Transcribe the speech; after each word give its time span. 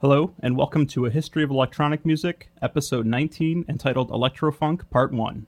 Hello, 0.00 0.32
and 0.40 0.56
welcome 0.56 0.86
to 0.86 1.04
A 1.04 1.10
History 1.10 1.42
of 1.42 1.50
Electronic 1.50 2.06
Music, 2.06 2.48
episode 2.62 3.04
19, 3.04 3.66
entitled 3.68 4.08
Electrofunk 4.08 4.88
Part 4.88 5.12
1. 5.12 5.44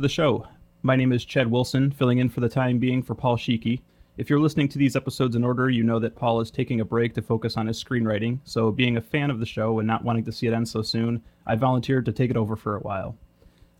To 0.00 0.02
the 0.02 0.08
show. 0.08 0.46
My 0.82 0.96
name 0.96 1.12
is 1.12 1.26
Chad 1.26 1.50
Wilson, 1.50 1.90
filling 1.90 2.20
in 2.20 2.30
for 2.30 2.40
the 2.40 2.48
time 2.48 2.78
being 2.78 3.02
for 3.02 3.14
Paul 3.14 3.36
Sheeky. 3.36 3.82
If 4.16 4.30
you're 4.30 4.40
listening 4.40 4.68
to 4.70 4.78
these 4.78 4.96
episodes 4.96 5.36
in 5.36 5.44
order, 5.44 5.68
you 5.68 5.82
know 5.82 5.98
that 5.98 6.16
Paul 6.16 6.40
is 6.40 6.50
taking 6.50 6.80
a 6.80 6.86
break 6.86 7.12
to 7.14 7.22
focus 7.22 7.58
on 7.58 7.66
his 7.66 7.84
screenwriting, 7.84 8.38
so 8.44 8.70
being 8.70 8.96
a 8.96 9.02
fan 9.02 9.30
of 9.30 9.40
the 9.40 9.44
show 9.44 9.78
and 9.78 9.86
not 9.86 10.02
wanting 10.02 10.24
to 10.24 10.32
see 10.32 10.46
it 10.46 10.54
end 10.54 10.66
so 10.66 10.80
soon, 10.80 11.22
I 11.46 11.54
volunteered 11.54 12.06
to 12.06 12.12
take 12.12 12.30
it 12.30 12.38
over 12.38 12.56
for 12.56 12.76
a 12.76 12.80
while. 12.80 13.14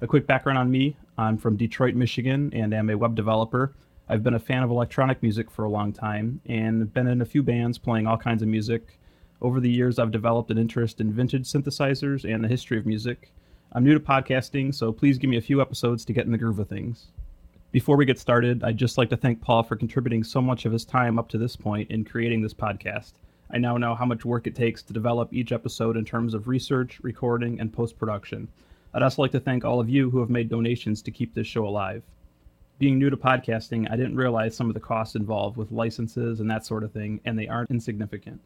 A 0.03 0.07
quick 0.07 0.27
background 0.27 0.59
on 0.59 0.71
me 0.71 0.95
I'm 1.17 1.39
from 1.39 1.57
Detroit, 1.57 1.95
Michigan, 1.95 2.51
and 2.53 2.75
am 2.75 2.91
a 2.91 2.99
web 2.99 3.15
developer. 3.15 3.75
I've 4.07 4.23
been 4.23 4.35
a 4.35 4.39
fan 4.39 4.63
of 4.63 4.71
electronic 4.71 5.23
music 5.23 5.51
for 5.51 5.65
a 5.65 5.71
long 5.71 5.91
time 5.91 6.43
and 6.45 6.93
been 6.93 7.07
in 7.07 7.23
a 7.23 7.27
few 7.27 7.43
bands 7.43 7.79
playing 7.79 8.07
all 8.07 8.19
kinds 8.19 8.43
of 8.43 8.49
music. 8.49 8.99
Over 9.41 9.59
the 9.59 9.71
years, 9.71 9.99
I've 9.99 10.11
developed 10.11 10.51
an 10.51 10.59
interest 10.59 11.01
in 11.01 11.15
vintage 11.15 11.51
synthesizers 11.51 12.31
and 12.31 12.45
the 12.45 12.49
history 12.49 12.77
of 12.77 12.85
music. 12.85 13.33
I'm 13.73 13.85
new 13.85 13.95
to 13.95 14.01
podcasting, 14.01 14.75
so 14.75 14.91
please 14.91 15.17
give 15.17 15.31
me 15.31 15.37
a 15.37 15.41
few 15.41 15.61
episodes 15.61 16.05
to 16.05 16.13
get 16.13 16.27
in 16.27 16.33
the 16.33 16.39
groove 16.39 16.59
of 16.59 16.69
things. 16.69 17.07
Before 17.71 17.97
we 17.97 18.05
get 18.05 18.19
started, 18.19 18.65
I'd 18.65 18.77
just 18.77 18.99
like 18.99 19.11
to 19.11 19.17
thank 19.17 19.41
Paul 19.41 19.63
for 19.63 19.77
contributing 19.77 20.25
so 20.25 20.43
much 20.43 20.65
of 20.65 20.73
his 20.73 20.85
time 20.85 21.21
up 21.21 21.29
to 21.29 21.39
this 21.39 21.55
point 21.55 21.89
in 21.89 22.05
creating 22.05 22.43
this 22.43 22.53
podcast. 22.53 23.13
I 23.49 23.59
now 23.59 23.77
know 23.77 23.95
how 23.95 24.05
much 24.07 24.25
work 24.25 24.49
it 24.49 24.57
takes 24.57 24.83
to 24.83 24.93
develop 24.93 25.33
each 25.33 25.53
episode 25.53 25.97
in 25.97 26.05
terms 26.05 26.35
of 26.35 26.49
research, 26.49 26.99
recording, 27.03 27.61
and 27.61 27.73
post 27.73 27.97
production. 27.97 28.49
I'd 28.93 29.05
also 29.05 29.23
like 29.23 29.31
to 29.31 29.41
thank 29.41 29.65
all 29.65 29.79
of 29.79 29.89
you 29.89 30.11
who 30.11 30.19
have 30.19 30.31
made 30.31 30.49
donations 30.49 31.01
to 31.03 31.13
keep 31.13 31.33
this 31.33 31.47
show 31.47 31.65
alive. 31.65 32.03
Being 32.81 32.99
new 32.99 33.09
to 33.09 33.17
podcasting, 33.17 33.89
I 33.89 33.95
didn't 33.95 34.17
realize 34.17 34.57
some 34.57 34.67
of 34.67 34.75
the 34.75 34.81
costs 34.81 35.15
involved 35.15 35.57
with 35.57 35.71
licenses 35.71 36.41
and 36.41 36.51
that 36.51 36.67
sort 36.67 36.83
of 36.83 36.91
thing, 36.91 37.21
and 37.25 37.39
they 37.39 37.47
aren't 37.47 37.71
insignificant. 37.71 38.41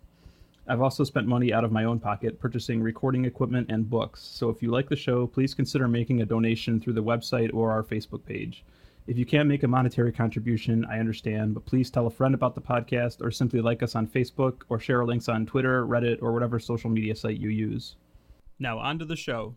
I've 0.67 0.81
also 0.81 1.05
spent 1.05 1.27
money 1.27 1.53
out 1.53 1.65
of 1.65 1.73
my 1.73 1.85
own 1.85 2.01
pocket 2.01 2.41
purchasing 2.41 2.81
recording 2.83 3.27
equipment 3.27 3.71
and 3.71 3.89
books, 3.89 4.23
so 4.23 4.49
if 4.49 4.63
you 4.63 4.71
like 4.71 4.89
the 4.89 4.97
show, 4.97 5.27
please 5.27 5.53
consider 5.53 5.87
making 5.87 6.23
a 6.23 6.27
donation 6.27 6.81
through 6.81 6.95
the 6.95 7.03
website 7.03 7.53
or 7.53 7.71
our 7.71 7.83
Facebook 7.83 8.25
page. 8.25 8.65
If 9.07 9.19
you 9.19 9.27
can't 9.27 9.47
make 9.47 9.63
a 9.63 9.69
monetary 9.69 10.11
contribution, 10.11 10.87
I 10.87 11.01
understand, 11.01 11.53
but 11.53 11.67
please 11.67 11.91
tell 11.91 12.07
a 12.07 12.11
friend 12.11 12.35
about 12.35 12.55
the 12.55 12.63
podcast 12.63 13.21
or 13.21 13.31
simply 13.31 13.61
like 13.61 13.83
us 13.83 13.95
on 13.95 14.07
Facebook 14.07 14.63
or 14.71 14.81
share 14.81 15.01
our 15.01 15.07
links 15.07 15.29
on 15.29 15.45
Twitter, 15.45 15.87
Reddit, 15.87 16.23
or 16.23 16.33
whatever 16.33 16.59
social 16.59 16.89
media 16.89 17.15
site 17.15 17.37
you 17.37 17.51
use. 17.51 17.97
Now, 18.59 18.79
on 18.79 18.99
to 19.01 19.05
the 19.05 19.17
show. 19.17 19.55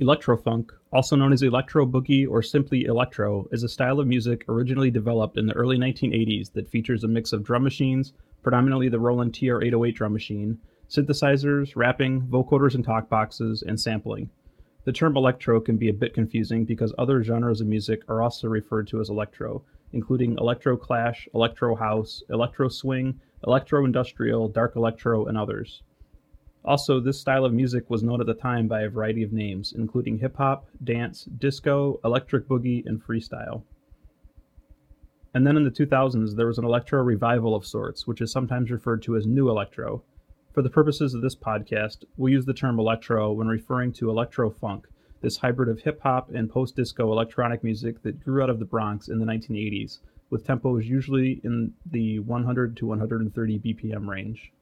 Electrofunk, 0.00 0.70
also 0.94 1.14
known 1.14 1.34
as 1.34 1.42
electro 1.42 1.84
boogie 1.84 2.26
or 2.26 2.42
simply 2.42 2.84
electro, 2.84 3.46
is 3.52 3.62
a 3.62 3.68
style 3.68 4.00
of 4.00 4.06
music 4.06 4.46
originally 4.48 4.90
developed 4.90 5.36
in 5.36 5.44
the 5.44 5.52
early 5.52 5.76
1980s 5.76 6.50
that 6.54 6.70
features 6.70 7.04
a 7.04 7.08
mix 7.08 7.34
of 7.34 7.44
drum 7.44 7.62
machines, 7.62 8.14
predominantly 8.42 8.88
the 8.88 8.98
Roland 8.98 9.34
TR-808 9.34 9.94
drum 9.94 10.12
machine, 10.12 10.58
synthesizers, 10.88 11.76
rapping, 11.76 12.22
vocoders 12.22 12.74
and 12.74 12.84
talk 12.84 13.08
boxes, 13.08 13.62
and 13.62 13.78
sampling. 13.78 14.30
The 14.84 14.92
term 14.92 15.16
electro 15.16 15.60
can 15.60 15.76
be 15.76 15.88
a 15.88 15.94
bit 15.94 16.14
confusing 16.14 16.64
because 16.64 16.94
other 16.96 17.22
genres 17.22 17.60
of 17.60 17.66
music 17.66 18.02
are 18.08 18.22
also 18.22 18.48
referred 18.48 18.88
to 18.88 19.00
as 19.00 19.10
electro, 19.10 19.62
including 19.92 20.36
electro 20.38 20.76
clash, 20.76 21.28
electro 21.34 21.74
house, 21.74 22.22
electro 22.30 22.68
swing, 22.68 23.20
electro 23.46 23.84
industrial, 23.84 24.48
dark 24.48 24.76
electro, 24.76 25.26
and 25.26 25.36
others. 25.36 25.82
Also, 26.64 27.00
this 27.00 27.20
style 27.20 27.44
of 27.44 27.52
music 27.54 27.88
was 27.88 28.02
known 28.02 28.20
at 28.20 28.26
the 28.26 28.34
time 28.34 28.68
by 28.68 28.82
a 28.82 28.90
variety 28.90 29.22
of 29.22 29.32
names, 29.32 29.72
including 29.76 30.18
hip 30.18 30.36
hop, 30.36 30.68
dance, 30.84 31.24
disco, 31.24 32.00
electric 32.04 32.46
boogie, 32.48 32.84
and 32.86 33.02
freestyle. 33.02 33.62
And 35.32 35.46
then 35.46 35.56
in 35.56 35.64
the 35.64 35.70
2000s, 35.70 36.34
there 36.34 36.46
was 36.46 36.58
an 36.58 36.64
electro 36.64 37.02
revival 37.02 37.54
of 37.54 37.64
sorts, 37.64 38.06
which 38.06 38.20
is 38.20 38.32
sometimes 38.32 38.70
referred 38.70 39.02
to 39.02 39.16
as 39.16 39.26
new 39.26 39.48
electro. 39.48 40.02
For 40.52 40.62
the 40.62 40.70
purposes 40.70 41.14
of 41.14 41.22
this 41.22 41.36
podcast, 41.36 42.04
we'll 42.16 42.32
use 42.32 42.44
the 42.44 42.52
term 42.52 42.80
electro 42.80 43.30
when 43.30 43.46
referring 43.46 43.92
to 43.94 44.10
electro 44.10 44.50
funk, 44.50 44.88
this 45.20 45.36
hybrid 45.36 45.68
of 45.68 45.80
hip 45.80 46.00
hop 46.02 46.30
and 46.34 46.50
post 46.50 46.74
disco 46.74 47.12
electronic 47.12 47.62
music 47.62 48.02
that 48.02 48.24
grew 48.24 48.42
out 48.42 48.50
of 48.50 48.58
the 48.58 48.64
Bronx 48.64 49.08
in 49.08 49.20
the 49.20 49.26
1980s, 49.26 49.98
with 50.30 50.44
tempos 50.44 50.84
usually 50.84 51.40
in 51.44 51.72
the 51.86 52.18
100 52.20 52.76
to 52.78 52.86
130 52.86 53.58
BPM 53.60 54.08
range. 54.08 54.52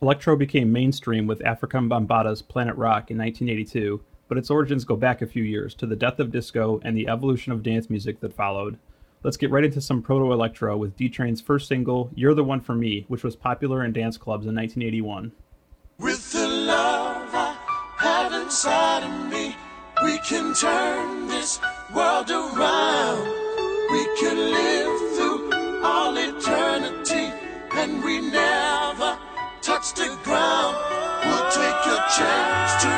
Electro 0.00 0.34
became 0.34 0.72
mainstream 0.72 1.26
with 1.26 1.40
Afrika 1.40 1.86
Bambaataa's 1.86 2.42
Planet 2.42 2.74
Rock 2.76 3.10
in 3.10 3.18
1982, 3.18 4.02
but 4.28 4.38
its 4.38 4.50
origins 4.50 4.84
go 4.84 4.96
back 4.96 5.20
a 5.20 5.26
few 5.26 5.44
years 5.44 5.74
to 5.74 5.86
the 5.86 5.94
death 5.94 6.18
of 6.18 6.32
disco 6.32 6.80
and 6.82 6.96
the 6.96 7.08
evolution 7.08 7.52
of 7.52 7.62
dance 7.62 7.90
music 7.90 8.20
that 8.20 8.34
followed. 8.34 8.78
Let's 9.24 9.36
get 9.36 9.50
right 9.52 9.64
into 9.64 9.80
some 9.80 10.02
proto 10.02 10.32
electro 10.32 10.76
with 10.76 10.96
D 10.96 11.08
Train's 11.08 11.40
first 11.40 11.68
single, 11.68 12.10
You're 12.16 12.34
the 12.34 12.42
One 12.42 12.60
for 12.60 12.74
Me, 12.74 13.04
which 13.06 13.22
was 13.22 13.36
popular 13.36 13.84
in 13.84 13.92
dance 13.92 14.16
clubs 14.16 14.46
in 14.46 14.54
1981. 14.56 15.30
With 15.98 16.32
the 16.32 16.48
love 16.48 17.30
I 17.32 17.56
have 17.98 18.32
inside 18.32 19.04
of 19.04 19.30
me, 19.30 19.54
we 20.02 20.18
can 20.26 20.52
turn 20.54 21.28
this 21.28 21.60
world 21.94 22.30
around. 22.32 23.22
We 23.92 24.02
can 24.18 24.36
live 24.36 24.98
through 25.14 25.52
all 25.84 26.16
eternity, 26.16 27.30
and 27.78 28.02
we 28.02 28.20
never 28.28 29.16
touch 29.62 29.94
the 29.94 30.18
ground. 30.24 30.74
We'll 31.22 31.50
take 31.54 31.82
a 31.94 31.98
chance 32.10 32.74
to 32.82 32.90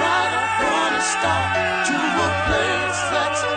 ride 0.00 0.32
upon 0.40 0.88
a 0.96 1.02
star 1.04 1.84
to 1.84 1.96
a 2.24 2.28
place 2.48 3.00
that's 3.12 3.55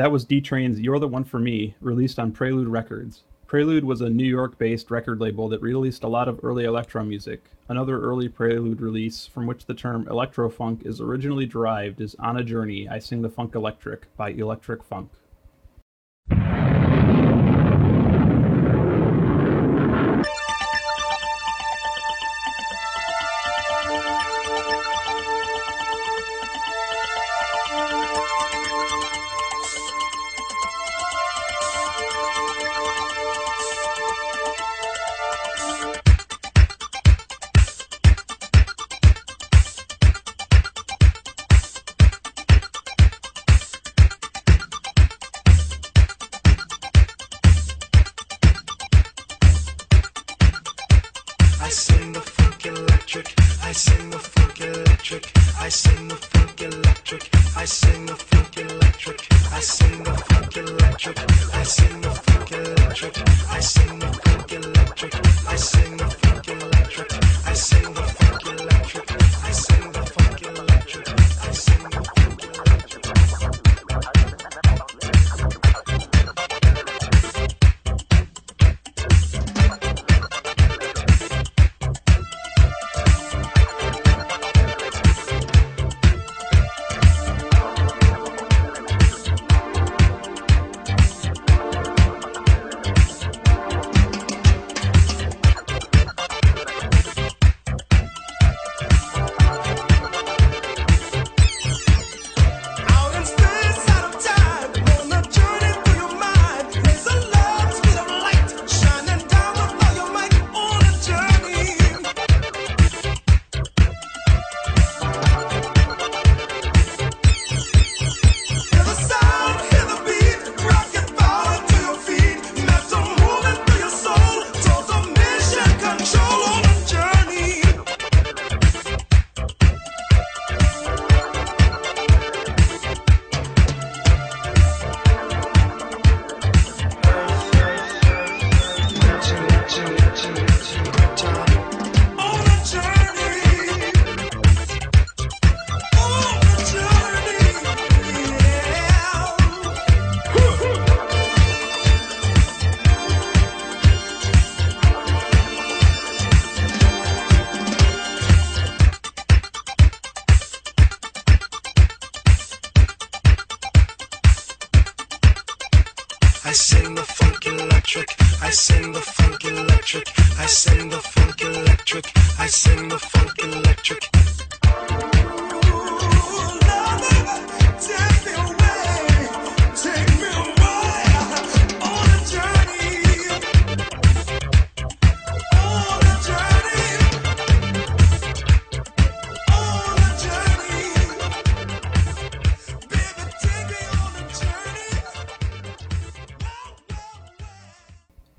That 0.00 0.12
was 0.12 0.24
D 0.24 0.40
Train's 0.40 0.80
You're 0.80 0.98
the 0.98 1.06
One 1.06 1.24
for 1.24 1.38
Me, 1.38 1.74
released 1.78 2.18
on 2.18 2.32
Prelude 2.32 2.68
Records. 2.68 3.22
Prelude 3.46 3.84
was 3.84 4.00
a 4.00 4.08
New 4.08 4.24
York 4.24 4.56
based 4.56 4.90
record 4.90 5.20
label 5.20 5.46
that 5.50 5.60
released 5.60 6.04
a 6.04 6.08
lot 6.08 6.26
of 6.26 6.40
early 6.42 6.64
electro 6.64 7.04
music. 7.04 7.44
Another 7.68 8.00
early 8.00 8.26
Prelude 8.26 8.80
release 8.80 9.26
from 9.26 9.46
which 9.46 9.66
the 9.66 9.74
term 9.74 10.08
electro-funk 10.08 10.86
is 10.86 11.02
originally 11.02 11.44
derived 11.44 12.00
is 12.00 12.14
On 12.14 12.38
a 12.38 12.42
Journey, 12.42 12.88
I 12.88 12.98
Sing 12.98 13.20
the 13.20 13.28
Funk 13.28 13.54
Electric 13.54 14.06
by 14.16 14.30
Electric 14.30 14.82
Funk. 14.82 15.10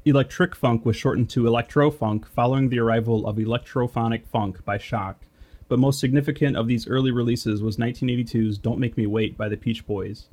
Electric 0.04 0.56
funk 0.56 0.84
was 0.84 0.96
shortened 0.96 1.30
to 1.30 1.46
electro 1.46 1.92
funk 1.92 2.26
following 2.26 2.70
the 2.70 2.80
arrival 2.80 3.28
of 3.28 3.36
electrophonic 3.36 4.26
funk 4.26 4.66
by 4.66 4.76
Shock, 4.76 5.28
but 5.68 5.78
most 5.78 6.00
significant 6.00 6.58
of 6.58 6.68
these 6.68 6.88
early 6.88 7.12
releases 7.12 7.62
was 7.62 7.78
1982's 7.78 8.58
Don't 8.58 8.80
Make 8.80 8.98
Me 8.98 9.06
Wait 9.06 9.38
by 9.38 9.48
the 9.48 9.58
Peech 9.58 9.86
Boys. 9.86 10.28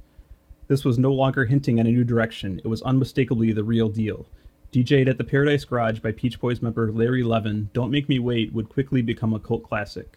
This 0.69 0.87
was 0.87 0.99
no 0.99 1.13
longer 1.13 1.45
hinting 1.45 1.79
at 1.79 1.87
a 1.87 1.91
new 1.91 2.03
direction, 2.03 2.63
it 2.65 2.69
was 2.69 2.81
unmistakably 2.81 3.53
the 3.53 3.63
real 3.63 3.91
deal. 3.91 4.25
DJ'd 4.73 5.07
at 5.07 5.19
the 5.19 5.25
Paradise 5.25 5.67
Garage 5.67 5.99
by 5.99 6.13
Peech 6.13 6.41
Boys 6.41 6.63
member 6.63 6.91
Larry 6.91 7.23
Levan, 7.23 7.71
Don't 7.75 7.91
Make 7.91 8.09
Me 8.09 8.19
Wait 8.19 8.55
would 8.55 8.71
quickly 8.71 9.03
become 9.03 9.35
a 9.35 9.39
cult 9.39 9.65
classic. 9.65 10.17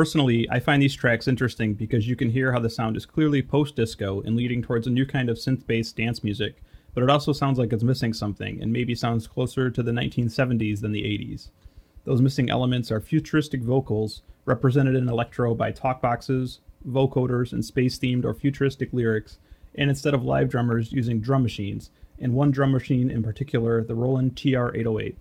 Personally, 0.00 0.48
I 0.50 0.60
find 0.60 0.80
these 0.80 0.94
tracks 0.94 1.28
interesting 1.28 1.74
because 1.74 2.08
you 2.08 2.16
can 2.16 2.30
hear 2.30 2.52
how 2.52 2.58
the 2.58 2.70
sound 2.70 2.96
is 2.96 3.04
clearly 3.04 3.42
post 3.42 3.76
disco 3.76 4.22
and 4.22 4.34
leading 4.34 4.62
towards 4.62 4.86
a 4.86 4.90
new 4.90 5.04
kind 5.04 5.28
of 5.28 5.36
synth 5.36 5.66
based 5.66 5.94
dance 5.94 6.24
music, 6.24 6.62
but 6.94 7.02
it 7.02 7.10
also 7.10 7.34
sounds 7.34 7.58
like 7.58 7.70
it's 7.70 7.82
missing 7.82 8.14
something 8.14 8.62
and 8.62 8.72
maybe 8.72 8.94
sounds 8.94 9.26
closer 9.26 9.68
to 9.68 9.82
the 9.82 9.92
1970s 9.92 10.80
than 10.80 10.92
the 10.92 11.02
80s. 11.02 11.50
Those 12.06 12.22
missing 12.22 12.48
elements 12.48 12.90
are 12.90 12.98
futuristic 12.98 13.62
vocals, 13.62 14.22
represented 14.46 14.96
in 14.96 15.06
electro 15.06 15.54
by 15.54 15.70
talk 15.70 16.00
boxes, 16.00 16.60
vocoders, 16.88 17.52
and 17.52 17.62
space 17.62 17.98
themed 17.98 18.24
or 18.24 18.32
futuristic 18.32 18.94
lyrics, 18.94 19.36
and 19.74 19.90
instead 19.90 20.14
of 20.14 20.24
live 20.24 20.48
drummers 20.48 20.92
using 20.92 21.20
drum 21.20 21.42
machines, 21.42 21.90
and 22.18 22.32
one 22.32 22.50
drum 22.50 22.72
machine 22.72 23.10
in 23.10 23.22
particular, 23.22 23.84
the 23.84 23.94
Roland 23.94 24.34
TR 24.34 24.74
808. 24.74 25.18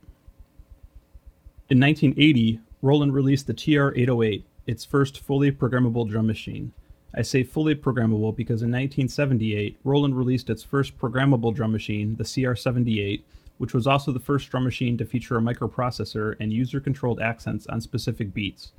In 1.69 1.81
1980, 1.81 2.61
Roland 2.81 3.13
released 3.13 3.45
the 3.45 3.53
TR 3.53 3.93
808, 3.93 4.45
its 4.69 4.85
first 4.85 5.19
fully 5.19 5.51
programmable 5.51 6.07
drum 6.07 6.27
machine. 6.27 6.71
I 7.15 7.23
say 7.23 7.41
fully 7.43 7.73
programmable 7.73 8.35
because 8.35 8.61
in 8.61 8.69
1978, 8.69 9.79
Roland 9.83 10.15
released 10.15 10.47
its 10.47 10.61
first 10.61 10.95
programmable 10.99 11.55
drum 11.55 11.71
machine, 11.71 12.17
the 12.17 12.23
CR78, 12.23 13.23
which 13.57 13.73
was 13.73 13.87
also 13.87 14.11
the 14.11 14.19
first 14.19 14.47
drum 14.51 14.63
machine 14.63 14.95
to 14.99 15.05
feature 15.05 15.37
a 15.37 15.41
microprocessor 15.41 16.35
and 16.39 16.53
user 16.53 16.79
controlled 16.79 17.19
accents 17.19 17.65
on 17.65 17.81
specific 17.81 18.31
beats. 18.31 18.71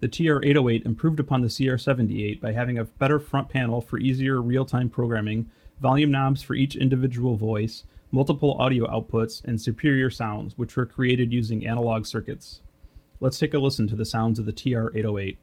The 0.00 0.08
TR-808 0.08 0.86
improved 0.86 1.20
upon 1.20 1.42
the 1.42 1.48
CR-78 1.48 2.40
by 2.40 2.52
having 2.52 2.78
a 2.78 2.84
better 2.84 3.20
front 3.20 3.50
panel 3.50 3.82
for 3.82 3.98
easier 3.98 4.40
real-time 4.40 4.88
programming, 4.88 5.50
volume 5.78 6.10
knobs 6.10 6.42
for 6.42 6.54
each 6.54 6.74
individual 6.74 7.36
voice, 7.36 7.84
multiple 8.10 8.56
audio 8.58 8.86
outputs, 8.86 9.44
and 9.44 9.60
superior 9.60 10.08
sounds, 10.08 10.56
which 10.56 10.74
were 10.74 10.86
created 10.86 11.34
using 11.34 11.66
analog 11.66 12.06
circuits. 12.06 12.60
Let's 13.20 13.38
take 13.38 13.54
a 13.54 13.58
listen 13.58 13.86
to 13.88 13.96
the 13.96 14.04
sounds 14.04 14.38
of 14.38 14.46
the 14.46 14.52
TR-808. 14.52 15.36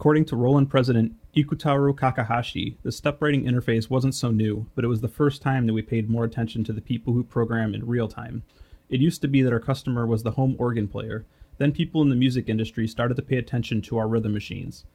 According 0.00 0.24
to 0.24 0.36
Roland 0.36 0.70
president 0.70 1.12
Ikutaro 1.36 1.94
Kakehashi, 1.94 2.76
the 2.82 2.90
step 2.90 3.20
writing 3.20 3.44
interface 3.44 3.90
wasn't 3.90 4.14
so 4.14 4.30
new, 4.30 4.64
but 4.74 4.82
it 4.82 4.88
was 4.88 5.02
the 5.02 5.08
first 5.08 5.42
time 5.42 5.66
that 5.66 5.74
we 5.74 5.82
paid 5.82 6.08
more 6.08 6.24
attention 6.24 6.64
to 6.64 6.72
the 6.72 6.80
people 6.80 7.12
who 7.12 7.22
program 7.22 7.74
in 7.74 7.86
real 7.86 8.08
time. 8.08 8.42
It 8.88 9.02
used 9.02 9.20
to 9.20 9.28
be 9.28 9.42
that 9.42 9.52
our 9.52 9.60
customer 9.60 10.06
was 10.06 10.22
the 10.22 10.30
home 10.30 10.56
organ 10.58 10.88
player, 10.88 11.26
then 11.58 11.70
people 11.70 12.00
in 12.00 12.08
the 12.08 12.16
music 12.16 12.48
industry 12.48 12.88
started 12.88 13.16
to 13.16 13.22
pay 13.22 13.36
attention 13.36 13.82
to 13.82 13.98
our 13.98 14.08
rhythm 14.08 14.32
machines. 14.32 14.86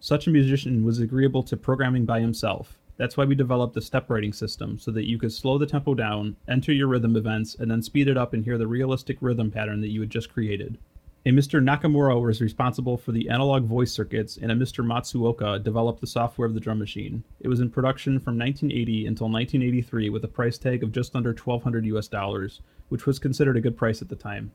Such 0.00 0.26
a 0.26 0.30
musician 0.30 0.82
was 0.82 0.98
agreeable 0.98 1.42
to 1.42 1.54
programming 1.58 2.06
by 2.06 2.20
himself. 2.20 2.78
That's 2.96 3.18
why 3.18 3.26
we 3.26 3.34
developed 3.34 3.74
the 3.74 3.82
step 3.82 4.08
writing 4.08 4.32
system 4.32 4.78
so 4.78 4.90
that 4.92 5.10
you 5.10 5.18
could 5.18 5.30
slow 5.30 5.58
the 5.58 5.66
tempo 5.66 5.94
down, 5.94 6.36
enter 6.48 6.72
your 6.72 6.88
rhythm 6.88 7.16
events, 7.16 7.54
and 7.54 7.70
then 7.70 7.82
speed 7.82 8.08
it 8.08 8.16
up 8.16 8.32
and 8.32 8.46
hear 8.46 8.56
the 8.56 8.66
realistic 8.66 9.18
rhythm 9.20 9.50
pattern 9.50 9.82
that 9.82 9.90
you 9.90 10.00
had 10.00 10.08
just 10.08 10.32
created. 10.32 10.78
A 11.26 11.28
Mr. 11.28 11.62
Nakamura 11.62 12.18
was 12.18 12.40
responsible 12.40 12.96
for 12.96 13.12
the 13.12 13.28
analog 13.28 13.64
voice 13.64 13.92
circuits, 13.92 14.38
and 14.38 14.50
a 14.50 14.54
Mr. 14.54 14.82
Matsuoka 14.82 15.62
developed 15.62 16.00
the 16.00 16.06
software 16.06 16.48
of 16.48 16.54
the 16.54 16.60
drum 16.60 16.78
machine. 16.78 17.24
It 17.40 17.48
was 17.48 17.60
in 17.60 17.68
production 17.68 18.18
from 18.18 18.38
1980 18.38 19.06
until 19.06 19.28
1983 19.28 20.08
with 20.08 20.24
a 20.24 20.28
price 20.28 20.56
tag 20.56 20.82
of 20.82 20.92
just 20.92 21.14
under 21.14 21.34
1200 21.34 21.84
US 21.84 22.08
dollars, 22.08 22.62
which 22.88 23.04
was 23.04 23.18
considered 23.18 23.58
a 23.58 23.60
good 23.60 23.76
price 23.76 24.00
at 24.00 24.08
the 24.08 24.16
time. 24.16 24.52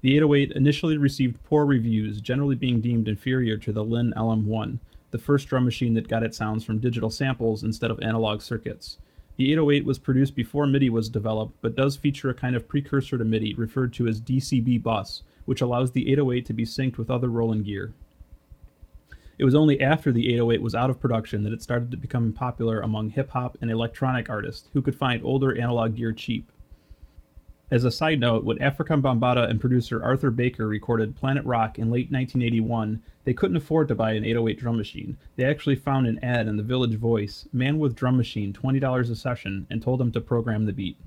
The 0.00 0.16
808 0.16 0.52
initially 0.52 0.96
received 0.96 1.44
poor 1.44 1.66
reviews, 1.66 2.22
generally 2.22 2.56
being 2.56 2.80
deemed 2.80 3.06
inferior 3.06 3.58
to 3.58 3.70
the 3.70 3.84
Linn 3.84 4.14
LM1, 4.16 4.78
the 5.10 5.18
first 5.18 5.48
drum 5.48 5.66
machine 5.66 5.92
that 5.92 6.08
got 6.08 6.22
its 6.22 6.38
sounds 6.38 6.64
from 6.64 6.78
digital 6.78 7.10
samples 7.10 7.62
instead 7.62 7.90
of 7.90 8.00
analog 8.00 8.40
circuits. 8.40 8.96
The 9.36 9.52
808 9.52 9.84
was 9.84 9.98
produced 9.98 10.34
before 10.34 10.66
MIDI 10.66 10.88
was 10.88 11.10
developed, 11.10 11.56
but 11.60 11.76
does 11.76 11.96
feature 11.96 12.30
a 12.30 12.34
kind 12.34 12.56
of 12.56 12.66
precursor 12.66 13.18
to 13.18 13.24
MIDI 13.26 13.52
referred 13.54 13.92
to 13.92 14.08
as 14.08 14.22
DCB 14.22 14.82
bus, 14.82 15.22
which 15.48 15.62
allows 15.62 15.92
the 15.92 16.12
808 16.12 16.44
to 16.44 16.52
be 16.52 16.66
synced 16.66 16.98
with 16.98 17.10
other 17.10 17.30
Roland 17.30 17.64
gear. 17.64 17.94
It 19.38 19.46
was 19.46 19.54
only 19.54 19.80
after 19.80 20.12
the 20.12 20.28
808 20.34 20.60
was 20.60 20.74
out 20.74 20.90
of 20.90 21.00
production 21.00 21.42
that 21.44 21.54
it 21.54 21.62
started 21.62 21.90
to 21.90 21.96
become 21.96 22.34
popular 22.34 22.80
among 22.80 23.08
hip 23.08 23.30
hop 23.30 23.56
and 23.62 23.70
electronic 23.70 24.28
artists 24.28 24.68
who 24.74 24.82
could 24.82 24.94
find 24.94 25.24
older 25.24 25.58
analog 25.58 25.96
gear 25.96 26.12
cheap. 26.12 26.52
As 27.70 27.84
a 27.84 27.90
side 27.90 28.20
note, 28.20 28.44
when 28.44 28.58
Afrika 28.58 29.00
Bambaataa 29.00 29.48
and 29.48 29.58
producer 29.58 30.04
Arthur 30.04 30.30
Baker 30.30 30.66
recorded 30.66 31.16
Planet 31.16 31.46
Rock 31.46 31.78
in 31.78 31.90
late 31.90 32.12
1981, 32.12 33.02
they 33.24 33.32
couldn't 33.32 33.56
afford 33.56 33.88
to 33.88 33.94
buy 33.94 34.12
an 34.12 34.26
808 34.26 34.58
drum 34.58 34.76
machine. 34.76 35.16
They 35.36 35.44
actually 35.44 35.76
found 35.76 36.06
an 36.06 36.22
ad 36.22 36.46
in 36.46 36.58
the 36.58 36.62
Village 36.62 36.96
Voice, 36.96 37.48
man 37.54 37.78
with 37.78 37.96
drum 37.96 38.18
machine, 38.18 38.52
$20 38.52 39.10
a 39.10 39.16
session, 39.16 39.66
and 39.70 39.80
told 39.80 39.98
him 39.98 40.12
to 40.12 40.20
program 40.20 40.66
the 40.66 40.74
beat. 40.74 40.98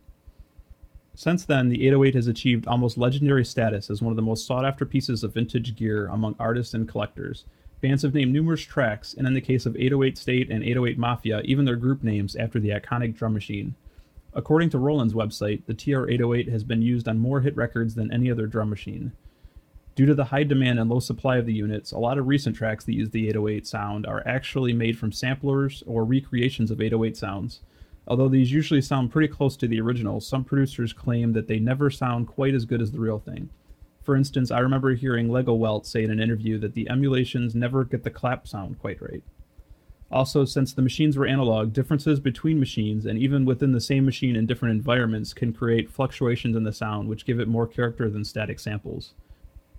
Since 1.13 1.45
then, 1.45 1.69
the 1.69 1.85
808 1.87 2.15
has 2.15 2.27
achieved 2.27 2.67
almost 2.67 2.97
legendary 2.97 3.45
status 3.45 3.89
as 3.89 4.01
one 4.01 4.11
of 4.11 4.15
the 4.15 4.21
most 4.21 4.45
sought 4.45 4.65
after 4.65 4.85
pieces 4.85 5.23
of 5.23 5.33
vintage 5.33 5.75
gear 5.75 6.07
among 6.07 6.35
artists 6.39 6.73
and 6.73 6.87
collectors. 6.87 7.45
Bands 7.81 8.03
have 8.03 8.13
named 8.13 8.31
numerous 8.31 8.61
tracks, 8.61 9.13
and 9.13 9.27
in 9.27 9.33
the 9.33 9.41
case 9.41 9.65
of 9.65 9.75
808 9.75 10.17
State 10.17 10.49
and 10.49 10.63
808 10.63 10.97
Mafia, 10.97 11.41
even 11.41 11.65
their 11.65 11.75
group 11.75 12.03
names 12.03 12.35
after 12.35 12.59
the 12.59 12.69
iconic 12.69 13.15
drum 13.15 13.33
machine. 13.33 13.75
According 14.33 14.69
to 14.69 14.79
Roland's 14.79 15.13
website, 15.13 15.65
the 15.65 15.73
TR-808 15.73 16.49
has 16.49 16.63
been 16.63 16.81
used 16.81 17.07
on 17.07 17.19
more 17.19 17.41
hit 17.41 17.55
records 17.55 17.95
than 17.95 18.13
any 18.13 18.31
other 18.31 18.47
drum 18.47 18.69
machine. 18.69 19.11
Due 19.95 20.05
to 20.05 20.15
the 20.15 20.25
high 20.25 20.43
demand 20.43 20.79
and 20.79 20.89
low 20.89 20.99
supply 20.99 21.37
of 21.37 21.45
the 21.45 21.53
units, 21.53 21.91
a 21.91 21.99
lot 21.99 22.17
of 22.17 22.27
recent 22.27 22.55
tracks 22.55 22.85
that 22.85 22.93
use 22.93 23.09
the 23.09 23.27
808 23.27 23.67
sound 23.67 24.05
are 24.05 24.23
actually 24.25 24.71
made 24.71 24.97
from 24.97 25.11
samplers 25.11 25.83
or 25.85 26.05
recreations 26.05 26.71
of 26.71 26.79
808 26.79 27.17
sounds. 27.17 27.59
Although 28.07 28.29
these 28.29 28.51
usually 28.51 28.81
sound 28.81 29.11
pretty 29.11 29.27
close 29.27 29.55
to 29.57 29.67
the 29.67 29.79
original, 29.79 30.19
some 30.19 30.43
producers 30.43 30.93
claim 30.93 31.33
that 31.33 31.47
they 31.47 31.59
never 31.59 31.89
sound 31.89 32.27
quite 32.27 32.53
as 32.53 32.65
good 32.65 32.81
as 32.81 32.91
the 32.91 32.99
real 32.99 33.19
thing. 33.19 33.49
For 34.03 34.15
instance, 34.15 34.49
I 34.49 34.59
remember 34.59 34.95
hearing 34.95 35.29
Legowelt 35.29 35.85
say 35.85 36.03
in 36.03 36.09
an 36.09 36.19
interview 36.19 36.57
that 36.59 36.73
the 36.73 36.89
emulations 36.89 37.53
never 37.53 37.83
get 37.83 38.03
the 38.03 38.09
clap 38.09 38.47
sound 38.47 38.79
quite 38.79 39.01
right. 39.01 39.23
Also, 40.11 40.43
since 40.43 40.73
the 40.73 40.81
machines 40.81 41.15
were 41.15 41.25
analog, 41.25 41.71
differences 41.71 42.19
between 42.19 42.59
machines 42.59 43.05
and 43.05 43.17
even 43.17 43.45
within 43.45 43.71
the 43.71 43.79
same 43.79 44.03
machine 44.03 44.35
in 44.35 44.45
different 44.45 44.75
environments 44.75 45.33
can 45.33 45.53
create 45.53 45.89
fluctuations 45.89 46.55
in 46.57 46.63
the 46.63 46.73
sound 46.73 47.07
which 47.07 47.25
give 47.25 47.39
it 47.39 47.47
more 47.47 47.67
character 47.67 48.09
than 48.09 48.25
static 48.25 48.59
samples. 48.59 49.13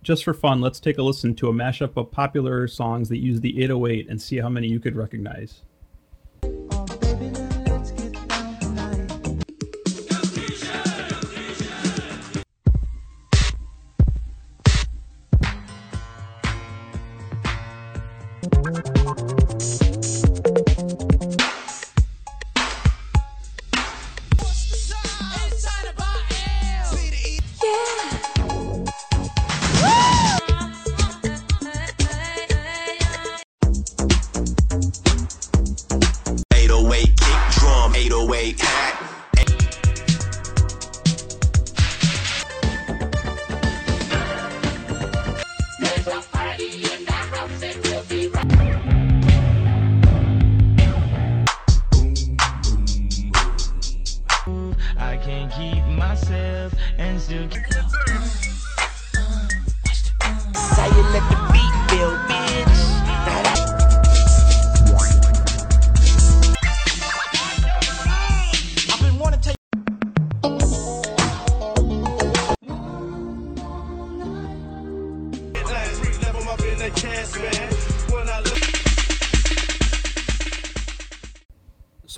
Just 0.02 0.24
for 0.24 0.32
fun, 0.32 0.60
let's 0.60 0.80
take 0.80 0.98
a 0.98 1.02
listen 1.02 1.34
to 1.34 1.48
a 1.48 1.52
mashup 1.52 1.96
of 1.96 2.10
popular 2.10 2.66
songs 2.66 3.08
that 3.10 3.18
use 3.18 3.40
the 3.40 3.62
808 3.62 4.08
and 4.08 4.20
see 4.22 4.38
how 4.38 4.48
many 4.48 4.68
you 4.68 4.80
could 4.80 4.96
recognize. 4.96 5.62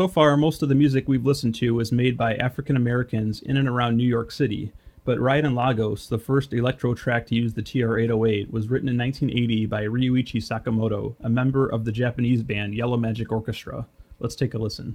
So 0.05 0.09
far, 0.09 0.37
most 0.37 0.63
of 0.63 0.69
the 0.69 0.75
music 0.75 1.09
we've 1.09 1.25
listened 1.25 1.55
to 1.55 1.73
was 1.73 1.91
made 1.91 2.19
by 2.19 2.35
African 2.35 2.77
Americans 2.77 3.41
in 3.41 3.57
and 3.57 3.67
around 3.67 3.97
New 3.97 4.07
York 4.07 4.31
City. 4.31 4.71
But 5.03 5.19
Riot 5.19 5.47
in 5.47 5.55
Lagos, 5.55 6.09
the 6.09 6.19
first 6.19 6.53
electro 6.53 6.93
track 6.93 7.27
to 7.29 7.35
use 7.35 7.55
the 7.55 7.63
TR-808, 7.63 8.51
was 8.51 8.69
written 8.69 8.91
in 8.91 8.99
1980 8.99 9.65
by 9.65 9.85
Ryuichi 9.85 10.43
Sakamoto, 10.43 11.15
a 11.23 11.31
member 11.31 11.67
of 11.67 11.87
the 11.87 11.91
Japanese 11.91 12.43
band 12.43 12.75
Yellow 12.75 12.99
Magic 12.99 13.33
Orchestra. 13.33 13.87
Let's 14.19 14.35
take 14.35 14.53
a 14.53 14.59
listen. 14.59 14.95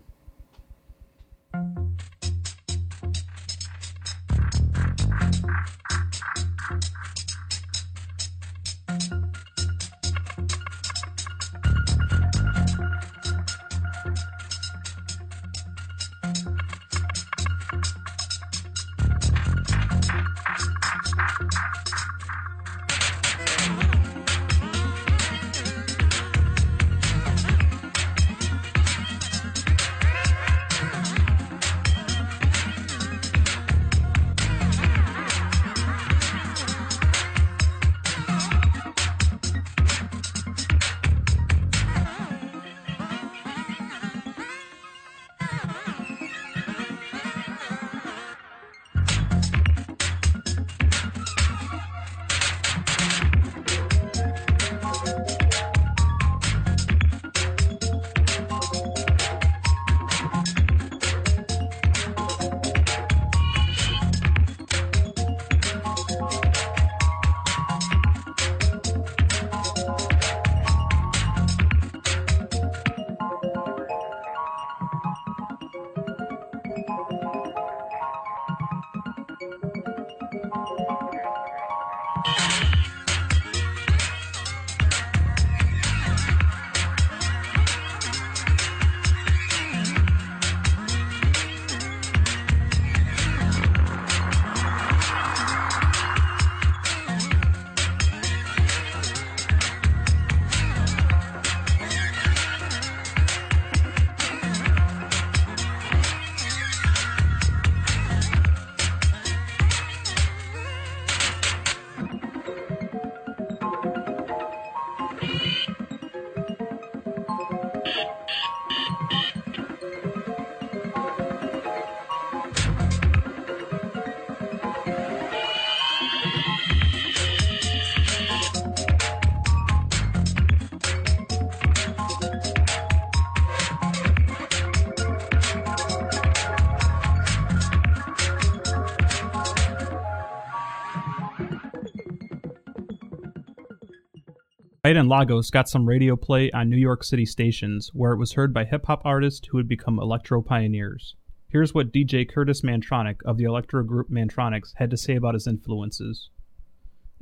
Riot 144.89 144.97
in 144.97 145.07
Lagos 145.07 145.51
got 145.51 145.69
some 145.69 145.85
radio 145.85 146.15
play 146.15 146.49
on 146.49 146.67
New 146.67 146.75
York 146.75 147.03
City 147.03 147.23
stations, 147.23 147.91
where 147.93 148.11
it 148.11 148.17
was 148.17 148.33
heard 148.33 148.51
by 148.51 148.65
hip 148.65 148.87
hop 148.87 149.03
artists 149.05 149.47
who 149.47 149.57
would 149.57 149.67
become 149.67 149.99
electro 149.99 150.41
pioneers. 150.41 151.15
Here's 151.47 151.75
what 151.75 151.91
DJ 151.93 152.27
Kurtis 152.27 152.63
Mantronik 152.63 153.17
of 153.23 153.37
the 153.37 153.43
electro 153.43 153.83
group 153.83 154.09
Mantronix 154.09 154.71
had 154.77 154.89
to 154.89 154.97
say 154.97 155.13
about 155.13 155.35
his 155.35 155.45
influences. 155.45 156.31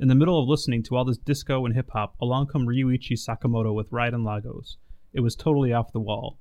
In 0.00 0.08
the 0.08 0.14
middle 0.14 0.42
of 0.42 0.48
listening 0.48 0.82
to 0.84 0.96
all 0.96 1.04
this 1.04 1.18
disco 1.18 1.66
and 1.66 1.74
hip 1.74 1.90
hop, 1.92 2.14
along 2.22 2.46
come 2.46 2.66
Ryuichi 2.66 3.18
Sakamoto 3.18 3.74
with 3.74 3.92
Riot 3.92 4.14
in 4.14 4.24
Lagos. 4.24 4.78
It 5.12 5.20
was 5.20 5.36
totally 5.36 5.70
off 5.70 5.92
the 5.92 6.00
wall. 6.00 6.38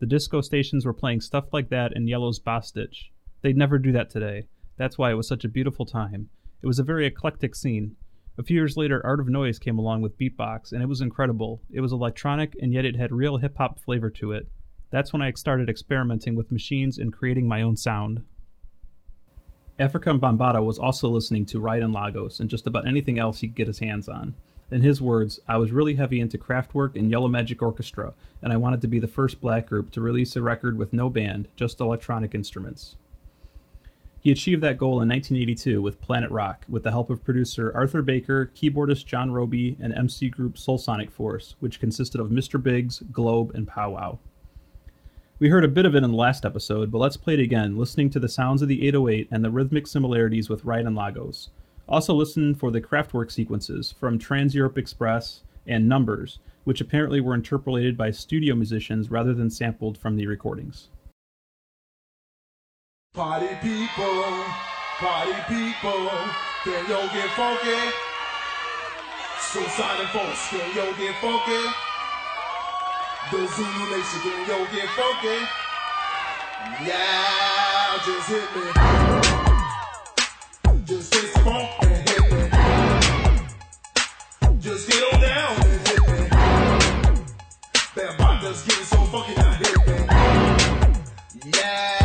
The 0.00 0.04
disco 0.04 0.42
stations 0.42 0.84
were 0.84 0.92
playing 0.92 1.22
stuff 1.22 1.54
like 1.54 1.70
that 1.70 1.96
in 1.96 2.06
Yello's 2.06 2.38
Bostich. 2.38 3.12
They'd 3.40 3.56
never 3.56 3.78
do 3.78 3.92
that 3.92 4.10
today. 4.10 4.48
That's 4.76 4.98
why 4.98 5.10
it 5.10 5.14
was 5.14 5.26
such 5.26 5.46
a 5.46 5.48
beautiful 5.48 5.86
time. 5.86 6.28
It 6.60 6.66
was 6.66 6.78
a 6.78 6.84
very 6.84 7.06
eclectic 7.06 7.54
scene. 7.54 7.96
A 8.38 8.42
few 8.42 8.54
years 8.54 8.76
later, 8.76 9.04
Art 9.04 9.20
of 9.20 9.28
Noise 9.28 9.58
came 9.58 9.78
along 9.78 10.02
with 10.02 10.18
beatbox, 10.18 10.72
and 10.72 10.82
it 10.82 10.88
was 10.88 11.00
incredible. 11.00 11.62
It 11.70 11.80
was 11.80 11.92
electronic, 11.92 12.54
and 12.60 12.70
yet 12.70 12.84
it 12.84 12.94
had 12.94 13.10
real 13.10 13.38
hip 13.38 13.56
hop 13.56 13.78
flavor 13.80 14.10
to 14.10 14.32
it. 14.32 14.46
That's 14.90 15.12
when 15.12 15.22
I 15.22 15.32
started 15.32 15.70
experimenting 15.70 16.36
with 16.36 16.52
machines 16.52 16.98
and 16.98 17.12
creating 17.12 17.48
my 17.48 17.62
own 17.62 17.76
sound. 17.76 18.22
Afrika 19.80 20.18
Bambaataa 20.18 20.64
was 20.64 20.78
also 20.78 21.08
listening 21.08 21.46
to 21.46 21.60
Riot 21.60 21.82
in 21.82 21.92
Lagos 21.92 22.40
and 22.40 22.50
just 22.50 22.66
about 22.66 22.86
anything 22.86 23.18
else 23.18 23.40
he 23.40 23.48
could 23.48 23.56
get 23.56 23.66
his 23.66 23.78
hands 23.78 24.08
on. 24.08 24.34
In 24.70 24.82
his 24.82 25.00
words, 25.00 25.40
I 25.48 25.56
was 25.56 25.72
really 25.72 25.94
heavy 25.94 26.20
into 26.20 26.38
Kraftwerk 26.38 26.96
and 26.96 27.10
Yellow 27.10 27.28
Magic 27.28 27.62
Orchestra, 27.62 28.12
and 28.42 28.52
I 28.52 28.56
wanted 28.56 28.80
to 28.82 28.88
be 28.88 28.98
the 28.98 29.06
first 29.06 29.40
black 29.40 29.66
group 29.66 29.90
to 29.92 30.00
release 30.00 30.36
a 30.36 30.42
record 30.42 30.76
with 30.76 30.92
no 30.92 31.08
band, 31.08 31.48
just 31.56 31.80
electronic 31.80 32.34
instruments. 32.34 32.96
He 34.26 34.32
achieved 34.32 34.64
that 34.64 34.76
goal 34.76 35.00
in 35.02 35.08
1982 35.08 35.80
with 35.80 36.00
Planet 36.00 36.32
Rock, 36.32 36.64
with 36.68 36.82
the 36.82 36.90
help 36.90 37.10
of 37.10 37.22
producer 37.22 37.70
Arthur 37.76 38.02
Baker, 38.02 38.50
keyboardist 38.56 39.06
John 39.06 39.30
Robie, 39.30 39.76
and 39.80 39.94
MC 39.94 40.30
group 40.30 40.56
Soulsonic 40.56 41.12
Force, 41.12 41.54
which 41.60 41.78
consisted 41.78 42.20
of 42.20 42.30
Mr. 42.30 42.60
Biggs, 42.60 43.04
Globe, 43.12 43.52
and 43.54 43.68
Pow 43.68 43.90
Wow. 43.90 44.18
We 45.38 45.48
heard 45.48 45.62
a 45.62 45.68
bit 45.68 45.86
of 45.86 45.94
it 45.94 46.02
in 46.02 46.10
the 46.10 46.16
last 46.16 46.44
episode, 46.44 46.90
but 46.90 46.98
let's 46.98 47.16
play 47.16 47.34
it 47.34 47.38
again, 47.38 47.78
listening 47.78 48.10
to 48.10 48.18
the 48.18 48.28
sounds 48.28 48.62
of 48.62 48.68
the 48.68 48.88
808 48.88 49.28
and 49.30 49.44
the 49.44 49.50
rhythmic 49.50 49.86
similarities 49.86 50.48
with 50.48 50.64
Riot 50.64 50.88
in 50.88 50.96
Lagos. 50.96 51.50
Also 51.88 52.12
listen 52.12 52.52
for 52.56 52.72
the 52.72 52.80
Kraftwerk 52.80 53.30
sequences 53.30 53.92
from 53.92 54.18
Trans 54.18 54.56
Europe 54.56 54.76
Express 54.76 55.42
and 55.68 55.88
Numbers, 55.88 56.40
which 56.64 56.80
apparently 56.80 57.20
were 57.20 57.34
interpolated 57.34 57.96
by 57.96 58.10
studio 58.10 58.56
musicians 58.56 59.08
rather 59.08 59.34
than 59.34 59.50
sampled 59.50 59.96
from 59.96 60.16
the 60.16 60.26
recordings. 60.26 60.88
Party 63.16 63.48
people, 63.62 64.44
party 64.98 65.32
people, 65.48 66.10
can 66.64 66.86
yo 66.86 67.08
get 67.14 67.30
funky? 67.30 67.80
Soulsonic 69.38 70.10
Force, 70.12 70.48
can 70.50 70.68
yo 70.76 70.92
get 70.98 71.14
funky? 71.22 71.62
The 73.30 73.38
Zulu 73.56 73.84
Nation, 73.88 74.20
can 74.20 74.38
yo 74.46 74.58
get 74.70 74.88
funky? 74.90 75.38
Yeah, 76.84 77.98
just 78.04 78.28
hit 78.28 78.48
me. 78.54 78.64
Just 80.84 81.14
hit 81.14 81.26
some 81.32 81.42
funk 81.42 81.68
and 81.80 82.08
hit 82.10 82.24
me. 82.32 82.40
Just 84.60 84.90
get 84.90 85.02
on 85.14 85.20
down 85.22 85.56
and 85.64 85.88
hit 85.88 86.02
me. 86.06 86.18
That 87.94 88.10
bot 88.18 88.42
just 88.42 88.68
getting 88.68 88.84
so 88.84 88.98
funky 89.06 89.34
now, 89.36 89.52
hit 89.52 89.74
me. 89.86 89.94
Yeah, 91.54 91.95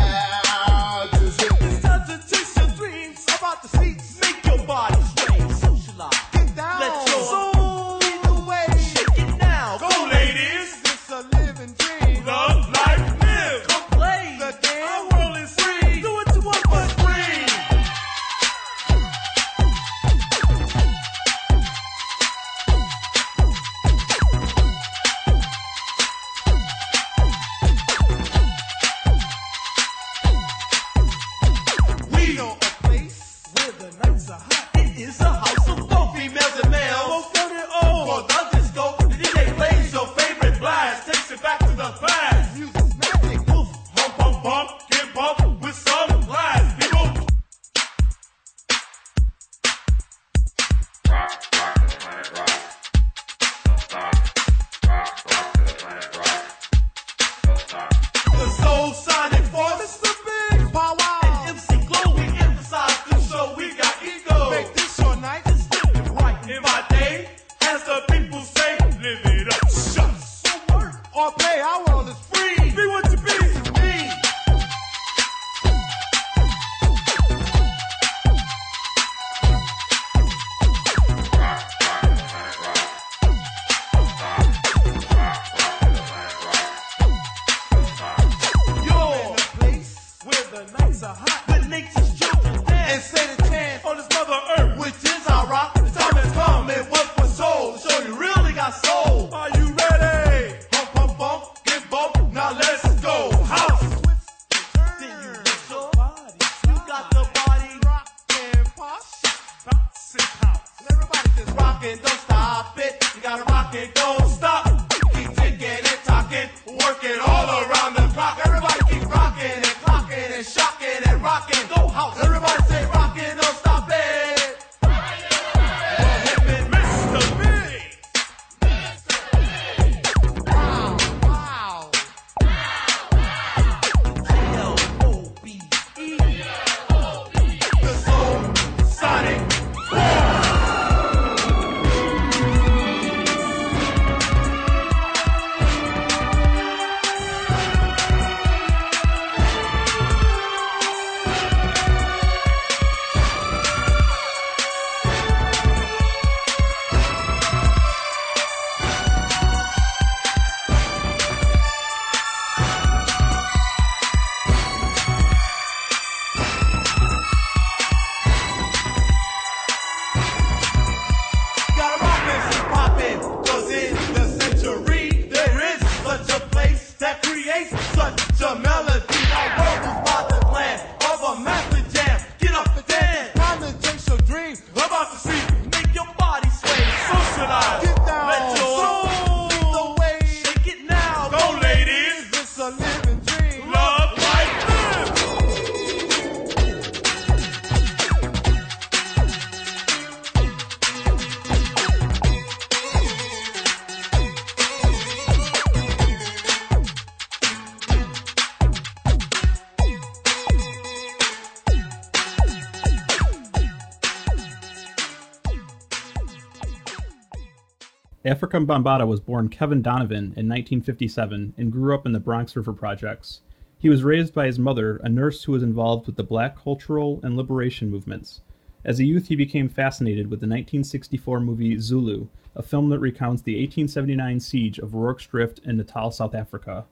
Afrika 218.24 218.64
Bambaataa 218.64 219.04
was 219.04 219.18
born 219.18 219.48
Kevin 219.48 219.82
Donovan 219.82 220.32
in 220.36 220.46
1957 220.48 221.54
and 221.58 221.72
grew 221.72 221.92
up 221.92 222.06
in 222.06 222.12
the 222.12 222.20
Bronx 222.20 222.54
River 222.54 222.72
Projects. 222.72 223.40
He 223.76 223.88
was 223.88 224.04
raised 224.04 224.32
by 224.32 224.46
his 224.46 224.60
mother, 224.60 224.98
a 224.98 225.08
nurse 225.08 225.42
who 225.42 225.50
was 225.50 225.64
involved 225.64 226.06
with 226.06 226.14
the 226.14 226.22
black 226.22 226.56
cultural 226.56 227.18
and 227.24 227.36
liberation 227.36 227.90
movements. 227.90 228.40
As 228.84 229.00
a 229.00 229.04
youth, 229.04 229.26
he 229.26 229.34
became 229.34 229.68
fascinated 229.68 230.30
with 230.30 230.38
the 230.38 230.46
1964 230.46 231.40
movie 231.40 231.80
Zulu, 231.80 232.28
a 232.54 232.62
film 232.62 232.90
that 232.90 233.00
recounts 233.00 233.42
the 233.42 233.56
1879 233.56 234.38
siege 234.38 234.78
of 234.78 234.94
Rorke's 234.94 235.26
Drift 235.26 235.58
in 235.64 235.76
Natal, 235.76 236.12
South 236.12 236.36
Africa. 236.36 236.84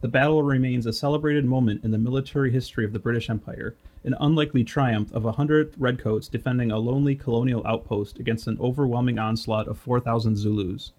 The 0.00 0.08
battle 0.08 0.42
remains 0.42 0.86
a 0.86 0.92
celebrated 0.94 1.44
moment 1.44 1.84
in 1.84 1.90
the 1.90 1.98
military 1.98 2.50
history 2.50 2.86
of 2.86 2.94
the 2.94 2.98
British 2.98 3.28
Empire, 3.28 3.76
an 4.04 4.14
unlikely 4.20 4.64
triumph 4.64 5.12
of 5.12 5.24
a 5.24 5.32
hundred 5.32 5.74
redcoats 5.78 6.28
defending 6.28 6.70
a 6.70 6.78
lonely 6.78 7.14
colonial 7.14 7.66
outpost 7.66 8.18
against 8.18 8.46
an 8.46 8.58
overwhelming 8.60 9.18
onslaught 9.18 9.68
of 9.68 9.78
4,000 9.78 10.36
Zulus. 10.36 10.92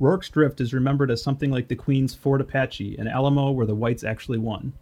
Rorke's 0.00 0.28
Drift 0.28 0.60
is 0.60 0.72
remembered 0.72 1.10
as 1.10 1.22
something 1.22 1.50
like 1.50 1.68
the 1.68 1.74
Queen's 1.74 2.14
Fort 2.14 2.40
Apache, 2.40 2.96
an 2.96 3.08
Alamo 3.08 3.50
where 3.50 3.66
the 3.66 3.74
whites 3.74 4.04
actually 4.04 4.38
won. 4.38 4.72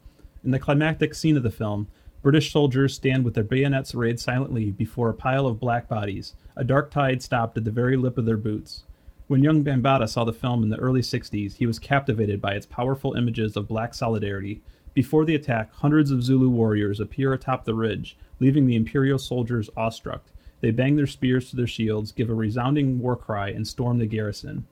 In 0.45 0.51
the 0.51 0.59
climactic 0.59 1.15
scene 1.15 1.37
of 1.37 1.43
the 1.43 1.51
film, 1.51 1.89
British 2.23 2.53
soldiers 2.53 2.95
stand 2.95 3.25
with 3.25 3.35
their 3.35 3.45
bayonets 3.45 3.95
arrayed 3.95 4.21
silently 4.21 4.71
before 4.71 5.09
a 5.09 5.15
pile 5.15 5.47
of 5.47 5.61
black 5.61 5.89
bodies, 5.89 6.35
a 6.57 6.65
dark 6.65 6.91
tide 6.91 7.23
stopped 7.23 7.57
at 7.57 7.65
the 7.65 7.71
very 7.71 7.97
lip 7.97 8.19
of 8.19 8.25
their 8.25 8.37
boots. 8.37 8.85
When 9.29 9.43
young 9.43 9.65
Bambaataa 9.65 10.09
saw 10.09 10.25
the 10.25 10.33
film 10.33 10.63
in 10.63 10.69
the 10.69 10.79
early 10.79 11.01
60s, 11.01 11.55
he 11.55 11.67
was 11.67 11.79
captivated 11.79 12.41
by 12.41 12.53
its 12.55 12.67
powerful 12.67 13.15
images 13.15 13.57
of 13.57 13.67
black 13.67 13.95
solidarity. 13.95 14.61
Before 14.97 15.27
the 15.27 15.35
attack, 15.35 15.75
hundreds 15.75 16.11
of 16.11 16.23
Zulu 16.23 16.49
warriors 16.49 17.01
appear 17.01 17.35
atop 17.35 17.67
the 17.67 17.75
ridge, 17.75 18.17
leaving 18.41 18.65
the 18.65 18.77
Imperial 18.77 19.19
soldiers 19.19 19.69
awestruck. 19.77 20.25
They 20.63 20.71
bang 20.71 20.97
their 20.97 21.07
spears 21.07 21.51
to 21.51 21.57
their 21.57 21.67
shields, 21.67 22.13
give 22.13 22.31
a 22.31 22.35
resounding 22.35 22.99
war 22.99 23.15
cry, 23.15 23.51
and 23.51 23.69
storm 23.69 23.99
the 23.99 24.07
garrison. 24.07 24.67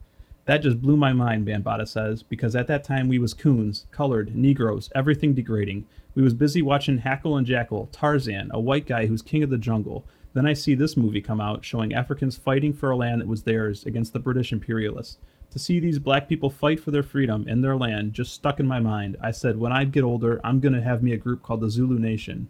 That 0.47 0.63
just 0.63 0.81
blew 0.81 0.97
my 0.97 1.13
mind, 1.13 1.47
Bambaataa 1.47 1.87
says, 1.87 2.23
because 2.23 2.57
at 2.57 2.69
that 2.69 2.85
time 2.85 3.07
we 3.07 3.19
was 3.19 3.35
coons, 3.35 3.85
colored, 3.91 4.35
Negroes, 4.35 4.91
everything 4.95 5.35
degrading. 5.35 5.85
We 6.15 6.23
was 6.23 6.33
busy 6.33 6.63
watching 6.63 6.97
Heckle 6.97 7.37
and 7.37 7.47
Jeckle, 7.47 7.91
Tarzan, 7.93 8.51
a 8.55 8.59
white 8.59 8.87
guy 8.87 9.05
who's 9.05 9.21
king 9.21 9.43
of 9.43 9.51
the 9.51 9.59
jungle. 9.59 10.07
Then 10.33 10.47
I 10.47 10.55
see 10.55 10.75
this 10.75 10.97
movie 10.97 11.21
come 11.21 11.43
out 11.43 11.67
showing 11.67 11.93
Africans 11.93 12.39
fighting 12.39 12.73
for 12.73 12.91
a 12.91 12.97
land 12.97 13.21
that 13.21 13.29
was 13.29 13.43
theirs 13.43 13.85
against 13.85 14.15
the 14.15 14.21
British 14.21 14.53
imperialists. 14.53 15.19
To 15.55 15.61
see 15.61 15.79
these 15.79 16.01
black 16.01 16.29
people 16.29 16.51
fight 16.51 16.81
for 16.81 16.91
their 16.91 17.05
freedom 17.05 17.47
in 17.47 17.61
their 17.61 17.77
land 17.77 18.13
just 18.13 18.33
stuck 18.33 18.59
in 18.59 18.67
my 18.67 18.81
mind. 18.81 19.17
I 19.23 19.31
said, 19.31 19.57
when 19.57 19.71
I 19.71 19.85
get 19.85 20.03
older, 20.03 20.41
I'm 20.43 20.59
going 20.59 20.73
to 20.73 20.83
have 20.83 21.01
me 21.01 21.13
a 21.13 21.17
group 21.17 21.45
called 21.45 21.61
the 21.61 21.71
Zulu 21.71 21.97
Nation. 21.97 22.49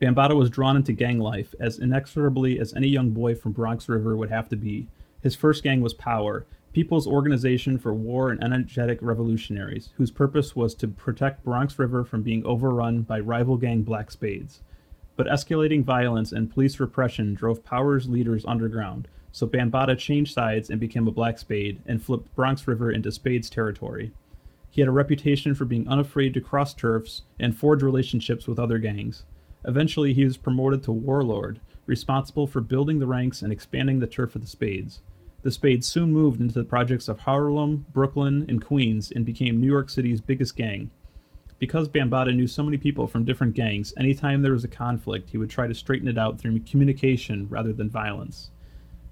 Bambaataa 0.00 0.36
was 0.36 0.48
drawn 0.48 0.76
into 0.76 0.92
gang 0.92 1.18
life 1.18 1.56
as 1.58 1.80
inexorably 1.80 2.60
as 2.60 2.72
any 2.74 2.86
young 2.86 3.10
boy 3.10 3.34
from 3.34 3.50
Bronx 3.50 3.88
River 3.88 4.16
would 4.16 4.30
have 4.30 4.48
to 4.50 4.56
be. 4.56 4.86
His 5.20 5.34
first 5.34 5.64
gang 5.64 5.80
was 5.80 5.92
Power, 5.92 6.46
People's 6.72 7.08
Organization 7.08 7.78
for 7.78 7.92
War 7.92 8.30
and 8.30 8.40
Energetic 8.40 9.00
Revolutionaries, 9.02 9.88
whose 9.96 10.12
purpose 10.12 10.54
was 10.54 10.72
to 10.76 10.86
protect 10.86 11.42
Bronx 11.42 11.80
River 11.80 12.04
from 12.04 12.22
being 12.22 12.46
overrun 12.46 13.02
by 13.02 13.18
rival 13.18 13.56
gang 13.56 13.82
Black 13.82 14.12
Spades. 14.12 14.60
But 15.16 15.26
escalating 15.26 15.82
violence 15.82 16.30
and 16.30 16.48
police 16.48 16.78
repression 16.78 17.34
drove 17.34 17.64
Power's 17.64 18.08
leaders 18.08 18.44
underground, 18.46 19.08
so 19.32 19.46
Bambaataa 19.46 19.98
changed 19.98 20.32
sides 20.32 20.70
and 20.70 20.78
became 20.78 21.08
a 21.08 21.10
Black 21.10 21.38
Spade 21.38 21.80
and 21.86 22.02
flipped 22.02 22.34
Bronx 22.36 22.68
River 22.68 22.92
into 22.92 23.10
Spade's 23.10 23.50
territory. 23.50 24.12
He 24.70 24.80
had 24.80 24.88
a 24.88 24.92
reputation 24.92 25.54
for 25.54 25.64
being 25.64 25.88
unafraid 25.88 26.34
to 26.34 26.40
cross 26.40 26.74
turfs 26.74 27.22
and 27.40 27.56
forge 27.56 27.82
relationships 27.82 28.46
with 28.46 28.58
other 28.58 28.78
gangs. 28.78 29.24
Eventually, 29.64 30.12
he 30.12 30.24
was 30.24 30.36
promoted 30.36 30.82
to 30.82 30.92
Warlord, 30.92 31.60
responsible 31.86 32.46
for 32.46 32.60
building 32.60 32.98
the 32.98 33.06
ranks 33.06 33.42
and 33.42 33.52
expanding 33.52 33.98
the 33.98 34.06
turf 34.06 34.34
of 34.34 34.42
the 34.42 34.46
Spades. 34.46 35.00
The 35.42 35.50
Spades 35.50 35.86
soon 35.86 36.12
moved 36.12 36.40
into 36.40 36.54
the 36.54 36.64
projects 36.64 37.08
of 37.08 37.20
Harlem, 37.20 37.86
Brooklyn, 37.92 38.44
and 38.48 38.64
Queens 38.64 39.10
and 39.10 39.24
became 39.24 39.60
New 39.60 39.66
York 39.66 39.90
City's 39.90 40.20
biggest 40.20 40.56
gang. 40.56 40.90
Because 41.58 41.88
Bambaataa 41.88 42.34
knew 42.34 42.46
so 42.46 42.62
many 42.62 42.76
people 42.76 43.06
from 43.06 43.24
different 43.24 43.54
gangs, 43.54 43.94
anytime 43.96 44.42
there 44.42 44.52
was 44.52 44.64
a 44.64 44.68
conflict, 44.68 45.30
he 45.30 45.38
would 45.38 45.50
try 45.50 45.66
to 45.66 45.74
straighten 45.74 46.08
it 46.08 46.18
out 46.18 46.38
through 46.38 46.60
communication 46.60 47.46
rather 47.48 47.72
than 47.72 47.88
violence. 47.88 48.50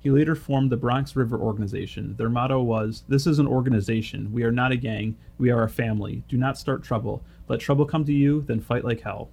He 0.00 0.10
later 0.10 0.34
formed 0.34 0.72
the 0.72 0.78
Bronx 0.78 1.14
River 1.14 1.38
Organization. 1.38 2.16
Their 2.16 2.30
motto 2.30 2.62
was 2.62 3.04
This 3.06 3.26
is 3.26 3.38
an 3.38 3.46
organization. 3.46 4.32
We 4.32 4.44
are 4.44 4.50
not 4.50 4.72
a 4.72 4.76
gang. 4.76 5.16
We 5.36 5.50
are 5.50 5.62
a 5.62 5.68
family. 5.68 6.24
Do 6.26 6.38
not 6.38 6.56
start 6.56 6.82
trouble. 6.82 7.22
Let 7.48 7.60
trouble 7.60 7.84
come 7.84 8.06
to 8.06 8.12
you, 8.12 8.42
then 8.42 8.60
fight 8.60 8.84
like 8.84 9.02
hell. 9.02 9.28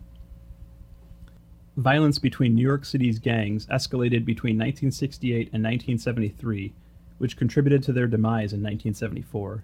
Violence 1.77 2.19
between 2.19 2.53
New 2.53 2.63
York 2.63 2.83
City's 2.83 3.17
gangs 3.17 3.65
escalated 3.67 4.25
between 4.25 4.57
1968 4.57 5.53
and 5.53 5.63
1973, 5.63 6.73
which 7.17 7.37
contributed 7.37 7.81
to 7.83 7.93
their 7.93 8.07
demise 8.07 8.51
in 8.51 8.61
1974. 8.61 9.63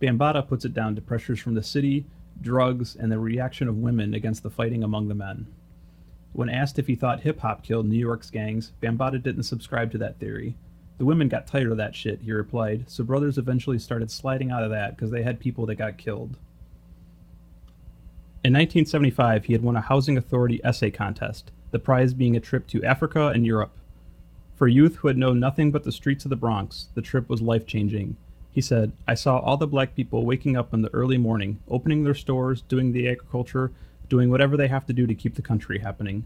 Bambaataa 0.00 0.48
puts 0.48 0.64
it 0.64 0.74
down 0.74 0.96
to 0.96 1.02
pressures 1.02 1.38
from 1.38 1.54
the 1.54 1.62
city, 1.62 2.06
drugs, 2.40 2.96
and 2.96 3.12
the 3.12 3.18
reaction 3.18 3.68
of 3.68 3.76
women 3.76 4.14
against 4.14 4.42
the 4.42 4.50
fighting 4.50 4.82
among 4.82 5.06
the 5.06 5.14
men. 5.14 5.46
When 6.34 6.48
asked 6.48 6.80
if 6.80 6.88
he 6.88 6.96
thought 6.96 7.20
hip 7.20 7.38
hop 7.40 7.62
killed 7.62 7.86
New 7.86 7.96
York's 7.96 8.28
gangs, 8.28 8.72
Bambaataa 8.82 9.22
didn't 9.22 9.44
subscribe 9.44 9.92
to 9.92 9.98
that 9.98 10.18
theory. 10.18 10.56
The 10.98 11.04
women 11.04 11.28
got 11.28 11.46
tired 11.46 11.70
of 11.70 11.76
that 11.76 11.94
shit, 11.94 12.22
he 12.22 12.32
replied, 12.32 12.90
so 12.90 13.04
brothers 13.04 13.38
eventually 13.38 13.78
started 13.78 14.10
sliding 14.10 14.50
out 14.50 14.64
of 14.64 14.70
that 14.70 14.96
because 14.96 15.12
they 15.12 15.22
had 15.22 15.38
people 15.38 15.64
that 15.66 15.76
got 15.76 15.96
killed. 15.96 16.36
In 18.42 18.52
1975, 18.52 19.44
he 19.44 19.52
had 19.52 19.62
won 19.62 19.76
a 19.76 19.80
Housing 19.80 20.18
Authority 20.18 20.60
essay 20.64 20.90
contest, 20.90 21.52
the 21.70 21.78
prize 21.78 22.12
being 22.12 22.36
a 22.36 22.40
trip 22.40 22.66
to 22.66 22.82
Africa 22.82 23.28
and 23.28 23.46
Europe. 23.46 23.72
For 24.56 24.66
youth 24.66 24.96
who 24.96 25.08
had 25.08 25.16
known 25.16 25.38
nothing 25.38 25.70
but 25.70 25.84
the 25.84 25.92
streets 25.92 26.24
of 26.24 26.30
the 26.30 26.36
Bronx, 26.36 26.88
the 26.94 27.02
trip 27.02 27.28
was 27.28 27.42
life 27.42 27.64
changing. 27.64 28.16
He 28.50 28.60
said, 28.60 28.90
I 29.06 29.14
saw 29.14 29.38
all 29.38 29.56
the 29.56 29.68
black 29.68 29.94
people 29.94 30.26
waking 30.26 30.56
up 30.56 30.74
in 30.74 30.82
the 30.82 30.92
early 30.92 31.18
morning, 31.18 31.60
opening 31.68 32.02
their 32.02 32.14
stores, 32.14 32.62
doing 32.62 32.90
the 32.90 33.08
agriculture, 33.08 33.70
doing 34.08 34.30
whatever 34.30 34.56
they 34.56 34.68
have 34.68 34.86
to 34.86 34.92
do 34.92 35.06
to 35.06 35.14
keep 35.14 35.34
the 35.34 35.42
country 35.42 35.78
happening. 35.78 36.24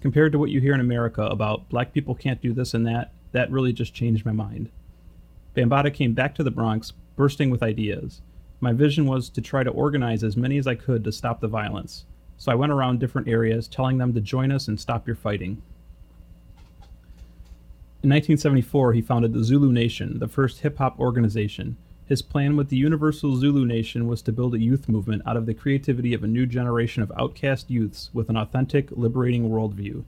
Compared 0.00 0.32
to 0.32 0.38
what 0.38 0.50
you 0.50 0.60
hear 0.60 0.74
in 0.74 0.80
America 0.80 1.22
about 1.22 1.68
black 1.68 1.92
people 1.92 2.14
can't 2.14 2.40
do 2.40 2.52
this 2.52 2.74
and 2.74 2.86
that, 2.86 3.12
that 3.32 3.50
really 3.50 3.72
just 3.72 3.94
changed 3.94 4.24
my 4.24 4.32
mind. 4.32 4.70
Bambaataa 5.56 5.92
came 5.92 6.14
back 6.14 6.34
to 6.36 6.44
the 6.44 6.50
Bronx, 6.50 6.92
bursting 7.16 7.50
with 7.50 7.62
ideas. 7.62 8.22
My 8.60 8.72
vision 8.72 9.06
was 9.06 9.28
to 9.30 9.40
try 9.40 9.62
to 9.62 9.70
organize 9.70 10.22
as 10.22 10.36
many 10.36 10.58
as 10.58 10.66
I 10.66 10.74
could 10.74 11.04
to 11.04 11.12
stop 11.12 11.40
the 11.40 11.48
violence. 11.48 12.04
So 12.36 12.52
I 12.52 12.56
went 12.56 12.72
around 12.72 13.00
different 13.00 13.28
areas 13.28 13.66
telling 13.66 13.98
them 13.98 14.14
to 14.14 14.20
join 14.20 14.52
us 14.52 14.68
and 14.68 14.78
stop 14.78 15.06
your 15.06 15.16
fighting. 15.16 15.62
In 18.00 18.10
1974, 18.10 18.92
he 18.92 19.02
founded 19.02 19.32
the 19.32 19.42
Zulu 19.42 19.72
Nation, 19.72 20.20
the 20.20 20.28
first 20.28 20.60
hip 20.60 20.78
hop 20.78 21.00
organization. 21.00 21.76
His 22.08 22.22
plan 22.22 22.56
with 22.56 22.70
the 22.70 22.76
Universal 22.76 23.36
Zulu 23.36 23.66
Nation 23.66 24.08
was 24.08 24.22
to 24.22 24.32
build 24.32 24.54
a 24.54 24.58
youth 24.58 24.88
movement 24.88 25.20
out 25.26 25.36
of 25.36 25.44
the 25.44 25.52
creativity 25.52 26.14
of 26.14 26.24
a 26.24 26.26
new 26.26 26.46
generation 26.46 27.02
of 27.02 27.12
outcast 27.18 27.70
youths 27.70 28.08
with 28.14 28.30
an 28.30 28.36
authentic, 28.36 28.90
liberating 28.92 29.50
worldview. 29.50 30.04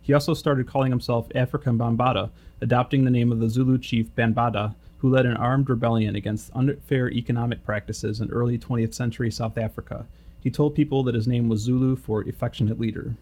He 0.00 0.14
also 0.14 0.32
started 0.32 0.66
calling 0.66 0.90
himself 0.90 1.28
Afrika 1.34 1.76
Bambaataa, 1.76 2.30
adopting 2.62 3.04
the 3.04 3.10
name 3.10 3.30
of 3.30 3.38
the 3.38 3.50
Zulu 3.50 3.76
chief 3.76 4.08
Bambaataa, 4.16 4.74
who 5.00 5.10
led 5.10 5.26
an 5.26 5.36
armed 5.36 5.68
rebellion 5.68 6.16
against 6.16 6.50
unfair 6.54 7.10
economic 7.10 7.62
practices 7.66 8.18
in 8.18 8.30
early 8.30 8.56
20th 8.56 8.94
century 8.94 9.30
South 9.30 9.58
Africa. 9.58 10.06
He 10.40 10.50
told 10.50 10.74
people 10.74 11.02
that 11.02 11.14
his 11.14 11.28
name 11.28 11.50
was 11.50 11.60
Zulu 11.60 11.96
for 11.96 12.22
affectionate 12.22 12.80
leader. 12.80 13.14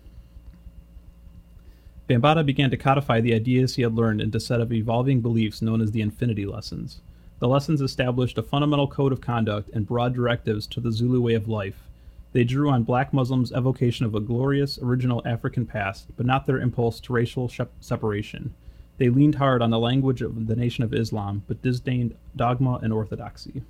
Bambaataa 2.09 2.47
began 2.47 2.71
to 2.71 2.77
codify 2.77 3.21
the 3.21 3.35
ideas 3.35 3.75
he 3.75 3.83
had 3.83 3.97
learned 3.97 4.21
into 4.21 4.39
a 4.39 4.41
set 4.41 4.61
of 4.61 4.73
evolving 4.73 5.21
beliefs 5.21 5.61
known 5.61 5.81
as 5.81 5.91
the 5.91 6.01
Infinity 6.01 6.47
Lessons. 6.47 7.01
The 7.41 7.49
lessons 7.49 7.81
established 7.81 8.37
a 8.37 8.43
fundamental 8.43 8.87
code 8.87 9.13
of 9.13 9.23
conduct 9.23 9.71
and 9.73 9.87
broad 9.87 10.15
directives 10.15 10.67
to 10.69 10.81
the 10.81 10.93
Zulu 10.93 11.23
way 11.23 11.33
of 11.33 11.49
life. 11.49 11.89
They 12.33 12.45
drew 12.45 12.69
on 12.69 12.83
black 12.83 13.15
Muslims' 13.15 13.51
evocation 13.51 14.05
of 14.05 14.15
a 14.15 14.21
glorious, 14.21 14.79
original 14.79 15.23
African 15.25 15.65
past, 15.65 16.09
but 16.19 16.27
not 16.27 16.45
their 16.45 16.61
impulse 16.61 17.01
to 17.01 17.15
racial 17.15 17.51
separation. 17.81 18.55
They 18.99 19.09
leaned 19.09 19.37
hard 19.37 19.63
on 19.63 19.71
the 19.71 19.79
language 19.79 20.21
of 20.21 20.49
the 20.49 20.55
Nation 20.55 20.85
of 20.85 20.93
Islam, 20.93 21.43
but 21.49 21.63
disdained 21.63 22.15
dogma 22.37 22.79
and 22.83 22.93
orthodoxy. 22.93 23.63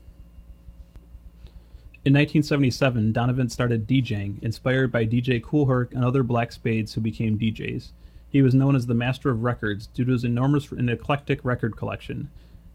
In 2.05 2.13
1977, 2.15 3.13
Donovan 3.13 3.49
started 3.51 3.87
DJing, 3.87 4.43
inspired 4.43 4.91
by 4.91 5.07
DJ 5.07 5.41
Kool 5.41 5.67
Herc 5.67 5.95
and 5.95 6.05
other 6.05 6.25
black 6.25 6.51
spades 6.51 6.95
who 6.95 7.01
became 7.01 7.39
DJs. 7.39 7.93
He 8.29 8.43
was 8.43 8.53
known 8.53 8.75
as 8.75 8.87
the 8.87 8.95
Master 8.95 9.31
of 9.31 9.45
Records 9.45 9.87
due 9.87 10.05
to 10.07 10.13
his 10.13 10.25
enormous 10.25 10.73
and 10.73 10.91
eclectic 10.91 11.45
record 11.45 11.77
collection. 11.77 12.31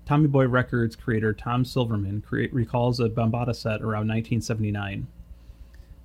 Tommy 0.06 0.28
Boy 0.28 0.48
Records 0.48 0.96
creator 0.96 1.34
Tom 1.34 1.66
Silverman 1.66 2.24
recalls 2.30 3.00
a 3.00 3.10
Bambaataa 3.10 3.56
set 3.56 3.82
around 3.82 4.08
1979. 4.08 5.08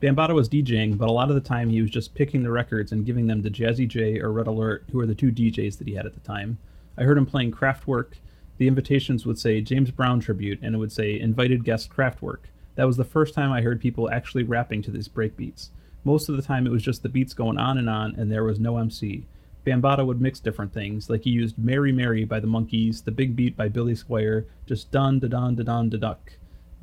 Bambaataa 0.01 0.35
was 0.35 0.49
DJing, 0.49 0.97
but 0.97 1.11
a 1.11 1.13
lot 1.13 1.29
of 1.29 1.35
the 1.35 1.41
time 1.43 1.69
he 1.69 1.83
was 1.83 1.91
just 1.91 2.15
picking 2.15 2.43
the 2.43 2.51
records 2.51 2.93
and 2.93 3.05
giving 3.05 3.27
them 3.27 3.43
to 3.43 3.51
Jazzy 3.51 3.87
Jay 3.87 4.19
or 4.19 4.33
Red 4.33 4.47
Alert, 4.47 4.85
who 4.91 4.97
were 4.97 5.07
the 5.07 5.15
two 5.15 5.31
DJs 5.31 5.77
that 5.77 5.87
he 5.87 5.95
had 5.95 6.07
at 6.07 6.15
the 6.15 6.21
time. 6.21 6.57
I 6.97 7.03
heard 7.03 7.19
him 7.19 7.27
playing 7.27 7.53
Kraftwerk. 7.53 8.15
The 8.57 8.69
invitations 8.69 9.27
would 9.27 9.39
say 9.39 9.61
James 9.61 9.91
Brown 9.91 10.21
tribute, 10.21 10.61
and 10.63 10.75
it 10.75 10.79
would 10.79 10.93
say 10.93 11.21
invited 11.21 11.65
guest 11.65 11.91
Kraftwerk. 11.91 12.49
That 12.77 12.87
was 12.87 12.97
the 12.97 13.05
first 13.05 13.35
time 13.35 13.53
I 13.53 13.61
heard 13.61 13.83
people 13.83 14.11
actually 14.11 14.45
rapping 14.45 14.81
to 14.83 14.91
these 14.91 15.09
breakbeats. 15.09 15.69
Most 16.05 16.31
of 16.31 16.37
the 16.37 16.43
time 16.43 16.67
it 16.67 16.73
was 16.73 16.83
just 16.83 17.03
the 17.03 17.11
beats 17.11 17.35
going 17.35 17.59
on 17.59 17.77
and 17.77 17.91
on, 17.91 18.15
and 18.15 18.33
there 18.33 18.45
was 18.45 18.59
no 18.59 18.79
MC. 18.79 19.27
Bambaataa 19.67 20.07
would 20.07 20.21
mix 20.21 20.41
different 20.41 20.73
things, 20.73 21.11
like 21.11 21.25
he 21.25 21.31
used 21.31 21.59
Mary 21.59 21.93
Mary 21.93 22.25
by 22.25 22.41
the 22.41 22.47
Monkees, 22.47 23.05
The 23.05 23.11
Big 23.11 23.37
Beat 23.37 23.57
by 23.57 23.69
Billy 23.69 23.95
Squier, 23.95 24.47
just 24.67 24.91
dun 24.91 25.19
da 25.19 25.29
dun 25.29 25.55
da 25.55 25.65
dun 25.65 25.91
da 25.91 25.99
duck. 25.99 26.33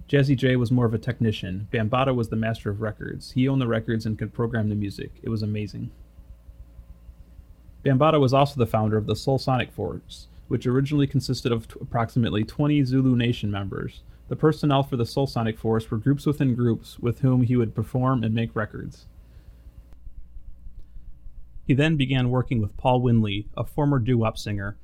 Jazzy 0.07 0.37
Jay 0.37 0.55
was 0.55 0.71
more 0.71 0.85
of 0.85 0.93
a 0.93 0.99
technician. 0.99 1.67
Bambaataa 1.71 2.15
was 2.15 2.29
the 2.29 2.35
master 2.35 2.69
of 2.69 2.79
records. 2.81 3.31
He 3.31 3.47
owned 3.47 3.61
the 3.61 3.67
records 3.67 4.05
and 4.05 4.17
could 4.17 4.33
program 4.33 4.69
the 4.69 4.75
music. 4.75 5.11
It 5.21 5.29
was 5.29 5.41
amazing. 5.41 5.91
Bambaataa 7.83 8.19
was 8.19 8.33
also 8.33 8.57
the 8.57 8.67
founder 8.67 8.95
of 8.95 9.05
the 9.05 9.15
Soulsonic 9.15 9.71
Force, 9.71 10.27
which 10.47 10.67
originally 10.67 11.07
consisted 11.07 11.51
of 11.51 11.67
t- 11.67 11.75
approximately 11.81 12.43
20 12.43 12.83
Zulu 12.83 13.15
Nation 13.15 13.51
members. 13.51 14.01
The 14.29 14.35
personnel 14.35 14.83
for 14.83 14.97
the 14.97 15.03
Soulsonic 15.03 15.57
Force 15.57 15.89
were 15.89 15.97
groups 15.97 16.25
within 16.25 16.53
groups 16.53 16.99
with 16.99 17.19
whom 17.19 17.41
he 17.41 17.55
would 17.55 17.75
perform 17.75 18.23
and 18.23 18.33
make 18.33 18.55
records. 18.55 19.07
He 21.67 21.73
then 21.73 21.97
began 21.97 22.29
working 22.29 22.61
with 22.61 22.77
Paul 22.77 23.01
Winley, 23.01 23.47
a 23.57 23.65
former 23.65 23.99
doo-wop 23.99 24.37
singer, 24.37 24.77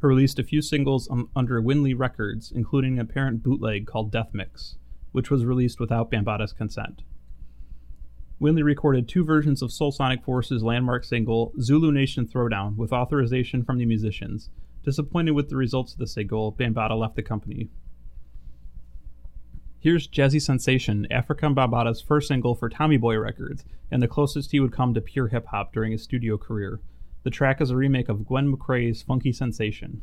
who 0.00 0.08
released 0.08 0.38
a 0.38 0.44
few 0.44 0.60
singles 0.60 1.08
um, 1.10 1.30
under 1.34 1.62
Winley 1.62 1.98
Records, 1.98 2.52
including 2.54 2.94
an 2.94 3.00
apparent 3.00 3.42
bootleg 3.42 3.86
called 3.86 4.12
Death 4.12 4.34
Mix, 4.34 4.76
which 5.12 5.30
was 5.30 5.46
released 5.46 5.80
without 5.80 6.10
Bambaataa's 6.10 6.52
consent. 6.52 7.00
Winley 8.38 8.62
recorded 8.62 9.08
two 9.08 9.24
versions 9.24 9.62
of 9.62 9.70
Soulsonic 9.70 10.22
Force's 10.22 10.62
landmark 10.62 11.04
single, 11.04 11.54
Zulu 11.58 11.90
Nation 11.90 12.26
Throwdown, 12.26 12.76
with 12.76 12.92
authorization 12.92 13.64
from 13.64 13.78
the 13.78 13.86
musicians. 13.86 14.50
Disappointed 14.84 15.30
with 15.30 15.48
the 15.48 15.56
results 15.56 15.94
of 15.94 15.98
the 15.98 16.06
single, 16.06 16.52
Bambaataa 16.52 17.00
left 17.00 17.16
the 17.16 17.22
company. 17.22 17.70
Here's 19.86 20.08
Jazzy 20.08 20.42
Sensation, 20.42 21.06
Afrika 21.12 21.54
Bambaataa's 21.54 22.00
first 22.00 22.26
single 22.26 22.56
for 22.56 22.68
Tommy 22.68 22.96
Boy 22.96 23.16
Records, 23.18 23.64
and 23.88 24.02
the 24.02 24.08
closest 24.08 24.50
he 24.50 24.58
would 24.58 24.72
come 24.72 24.92
to 24.94 25.00
pure 25.00 25.28
hip 25.28 25.46
hop 25.46 25.72
during 25.72 25.92
his 25.92 26.02
studio 26.02 26.36
career. 26.36 26.80
The 27.22 27.30
track 27.30 27.60
is 27.60 27.70
a 27.70 27.76
remake 27.76 28.08
of 28.08 28.26
Gwen 28.26 28.52
McCrae's 28.52 29.02
Funky 29.02 29.32
Sensation. 29.32 30.02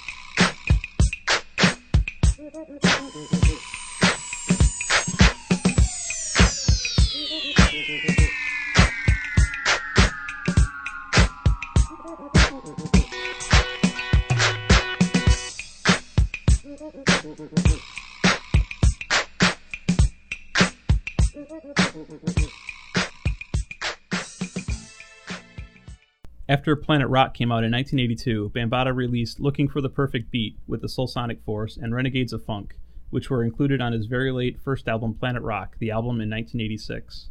After 26.71 26.83
Planet 26.85 27.09
Rock 27.09 27.33
came 27.33 27.51
out 27.51 27.65
in 27.65 27.71
1982, 27.73 28.51
Bambaataa 28.55 28.95
released 28.95 29.41
Looking 29.41 29.67
for 29.67 29.81
the 29.81 29.89
Perfect 29.89 30.31
Beat 30.31 30.55
with 30.67 30.79
the 30.79 30.87
Soulsonic 30.87 31.41
Force 31.43 31.75
and 31.75 31.93
Renegades 31.93 32.31
of 32.31 32.45
Funk, 32.45 32.77
which 33.09 33.29
were 33.29 33.43
included 33.43 33.81
on 33.81 33.91
his 33.91 34.05
very 34.05 34.31
late 34.31 34.57
first 34.57 34.87
album 34.87 35.13
Planet 35.13 35.41
Rock, 35.41 35.75
the 35.79 35.91
album 35.91 36.21
in 36.21 36.29
1986. 36.29 37.27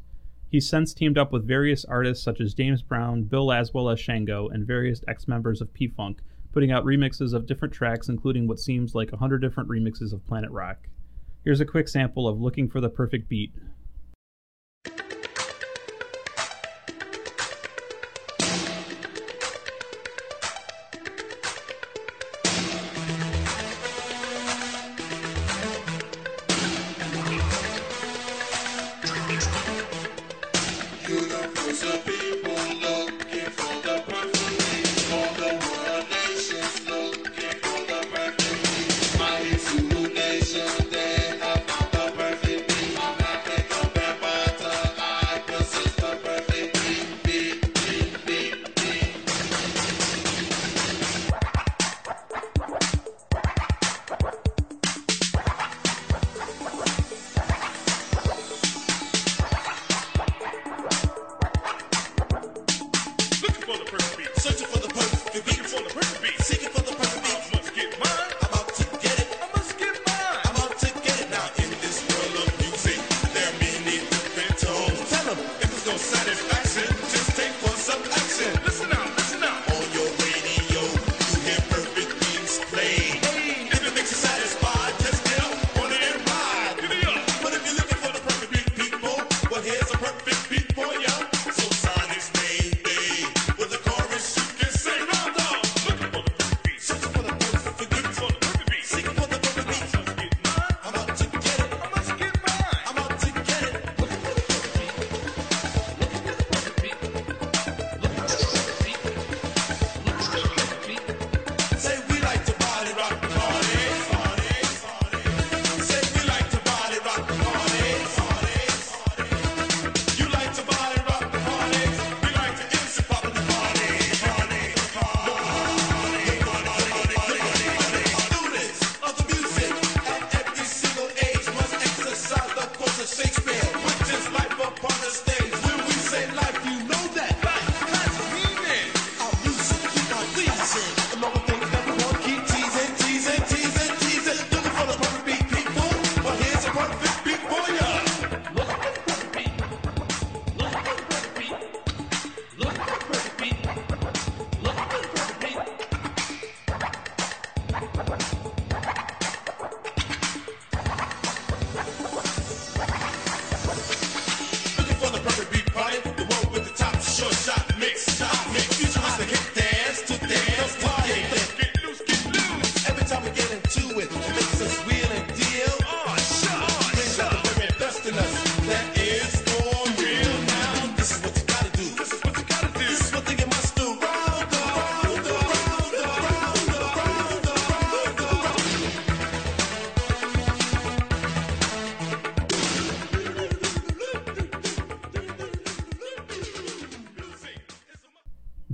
He's 0.51 0.69
since 0.69 0.93
teamed 0.93 1.17
up 1.17 1.33
with 1.33 1.49
various 1.49 1.87
artists 1.87 2.23
such 2.23 2.39
as 2.39 2.53
James 2.53 2.83
Brown, 2.83 3.23
Bill 3.23 3.47
Laswell 3.47 3.91
as 3.91 3.99
Shango, 3.99 4.49
and 4.51 4.67
various 4.67 5.01
ex 5.09 5.27
members 5.27 5.63
of 5.63 5.73
P 5.73 5.89
Funk, 5.89 6.21
putting 6.53 6.71
out 6.71 6.85
remixes 6.85 7.33
of 7.33 7.47
different 7.47 7.73
tracks, 7.73 8.11
including 8.11 8.47
what 8.47 8.61
seems 8.61 8.95
like 8.95 9.11
100 9.11 9.39
different 9.39 9.71
remixes 9.71 10.13
of 10.13 10.27
Planet 10.27 10.51
Rock. 10.51 10.87
Here's 11.45 11.63
a 11.63 11.65
quick 11.65 11.89
sample 11.89 12.29
of 12.29 12.43
Looking 12.43 12.69
for 12.69 12.83
the 12.83 12.91
Perfect 12.91 13.27
Beat. 13.31 13.55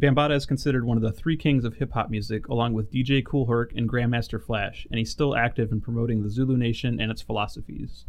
Bambaataa 0.06 0.36
is 0.36 0.46
considered 0.46 0.84
one 0.84 0.96
of 0.96 1.02
the 1.02 1.10
three 1.10 1.36
kings 1.36 1.64
of 1.64 1.74
hip 1.74 1.92
hop 1.94 2.10
music, 2.10 2.46
along 2.46 2.74
with 2.74 2.92
DJ 2.92 3.24
Kool 3.24 3.46
Herc 3.46 3.72
and 3.74 3.88
Grandmaster 3.88 4.40
Flash, 4.40 4.86
and 4.88 5.00
he's 5.00 5.10
still 5.10 5.34
active 5.34 5.72
in 5.72 5.80
promoting 5.80 6.22
the 6.22 6.30
Zulu 6.30 6.56
Nation 6.56 7.00
and 7.00 7.10
its 7.10 7.22
philosophies. 7.22 8.04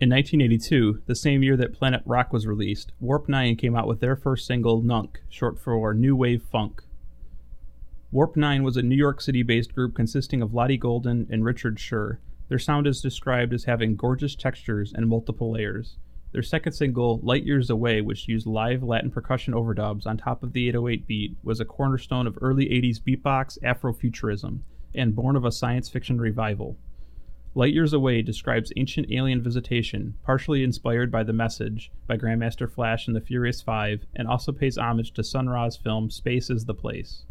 In 0.00 0.10
1982, 0.10 1.02
the 1.06 1.14
same 1.14 1.44
year 1.44 1.56
that 1.56 1.74
Planet 1.74 2.02
Rock 2.04 2.32
was 2.32 2.44
released, 2.44 2.90
Warp 2.98 3.28
9 3.28 3.54
came 3.54 3.76
out 3.76 3.86
with 3.86 4.00
their 4.00 4.16
first 4.16 4.48
single, 4.48 4.82
Nunk, 4.82 5.18
short 5.28 5.60
for 5.60 5.94
New 5.94 6.16
Wave 6.16 6.42
Funk. 6.42 6.82
Warp 8.10 8.36
9 8.36 8.64
was 8.64 8.76
a 8.76 8.82
New 8.82 8.96
York 8.96 9.20
City 9.20 9.44
based 9.44 9.76
group 9.76 9.94
consisting 9.94 10.42
of 10.42 10.52
Lottie 10.52 10.76
Golden 10.76 11.28
and 11.30 11.44
Richard 11.44 11.76
Scher. 11.76 12.16
Their 12.48 12.58
sound 12.58 12.88
is 12.88 13.00
described 13.00 13.52
as 13.52 13.62
having 13.62 13.94
gorgeous 13.94 14.34
textures 14.34 14.92
and 14.92 15.06
multiple 15.06 15.52
layers. 15.52 15.98
Their 16.32 16.42
second 16.42 16.72
single, 16.72 17.20
Light 17.22 17.44
Years 17.44 17.68
Away, 17.68 18.00
which 18.00 18.26
used 18.26 18.46
live 18.46 18.82
Latin 18.82 19.10
percussion 19.10 19.52
overdubs 19.52 20.06
on 20.06 20.16
top 20.16 20.42
of 20.42 20.54
the 20.54 20.66
808 20.68 21.06
beat, 21.06 21.36
was 21.42 21.60
a 21.60 21.66
cornerstone 21.66 22.26
of 22.26 22.38
early 22.40 22.66
80s 22.66 23.00
beatbox 23.02 23.58
Afrofuturism 23.62 24.60
and 24.94 25.14
born 25.14 25.36
of 25.36 25.44
a 25.44 25.52
science 25.52 25.90
fiction 25.90 26.18
revival. 26.18 26.78
Light 27.54 27.74
Years 27.74 27.92
Away 27.92 28.22
describes 28.22 28.72
ancient 28.76 29.12
alien 29.12 29.42
visitation, 29.42 30.14
partially 30.24 30.62
inspired 30.62 31.12
by 31.12 31.22
The 31.22 31.34
Message 31.34 31.92
by 32.06 32.16
Grandmaster 32.16 32.70
Flash 32.70 33.06
and 33.06 33.14
the 33.14 33.20
Furious 33.20 33.60
Five, 33.60 34.06
and 34.16 34.26
also 34.26 34.52
pays 34.52 34.78
homage 34.78 35.12
to 35.12 35.22
Sun 35.22 35.50
Ra's 35.50 35.76
film 35.76 36.10
Space 36.10 36.48
is 36.48 36.64
the 36.64 36.72
Place. 36.72 37.24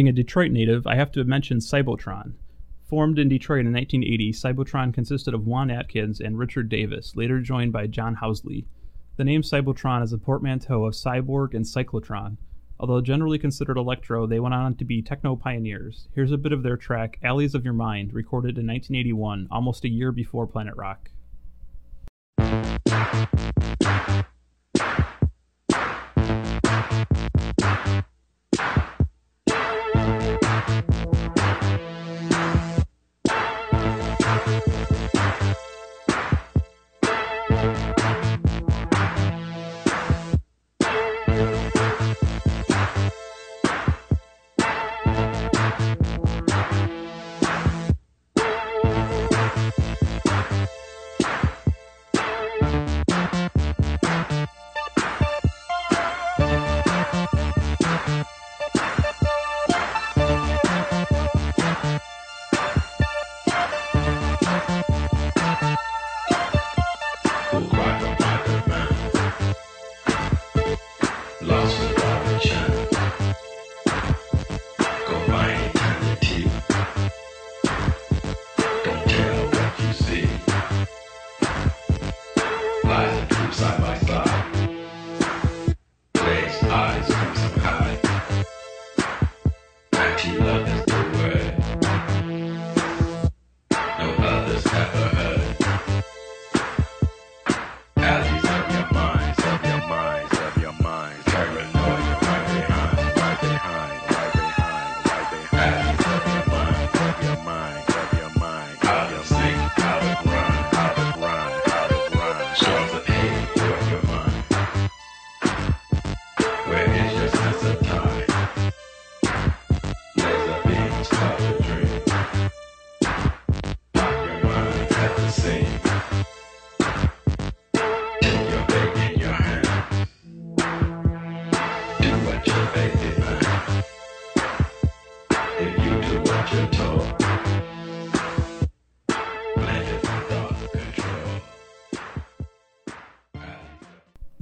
Being 0.00 0.08
a 0.08 0.12
Detroit 0.12 0.50
native, 0.50 0.86
I 0.86 0.94
have 0.94 1.12
to 1.12 1.24
mention 1.24 1.58
Cybotron. 1.58 2.32
Formed 2.88 3.18
in 3.18 3.28
Detroit 3.28 3.66
in 3.66 3.72
1980, 3.74 4.32
Cybotron 4.32 4.94
consisted 4.94 5.34
of 5.34 5.46
Juan 5.46 5.70
Atkins 5.70 6.20
and 6.20 6.38
Richard 6.38 6.70
Davis, 6.70 7.16
later 7.16 7.38
joined 7.42 7.74
by 7.74 7.86
John 7.86 8.16
Housley. 8.16 8.64
The 9.18 9.24
name 9.24 9.42
Cybotron 9.42 10.02
is 10.02 10.14
a 10.14 10.16
portmanteau 10.16 10.86
of 10.86 10.94
cyborg 10.94 11.52
and 11.52 11.66
cyclotron. 11.66 12.38
Although 12.78 13.02
generally 13.02 13.38
considered 13.38 13.76
electro, 13.76 14.26
they 14.26 14.40
went 14.40 14.54
on 14.54 14.74
to 14.76 14.86
be 14.86 15.02
techno 15.02 15.36
pioneers. 15.36 16.08
Here's 16.14 16.32
a 16.32 16.38
bit 16.38 16.52
of 16.52 16.62
their 16.62 16.78
track, 16.78 17.18
Alleys 17.22 17.54
of 17.54 17.66
Your 17.66 17.74
Mind, 17.74 18.14
recorded 18.14 18.56
in 18.56 18.66
1981, 18.66 19.48
almost 19.50 19.84
a 19.84 19.90
year 19.90 20.12
before 20.12 20.46
Planet 20.46 20.76
Rock. 20.76 21.10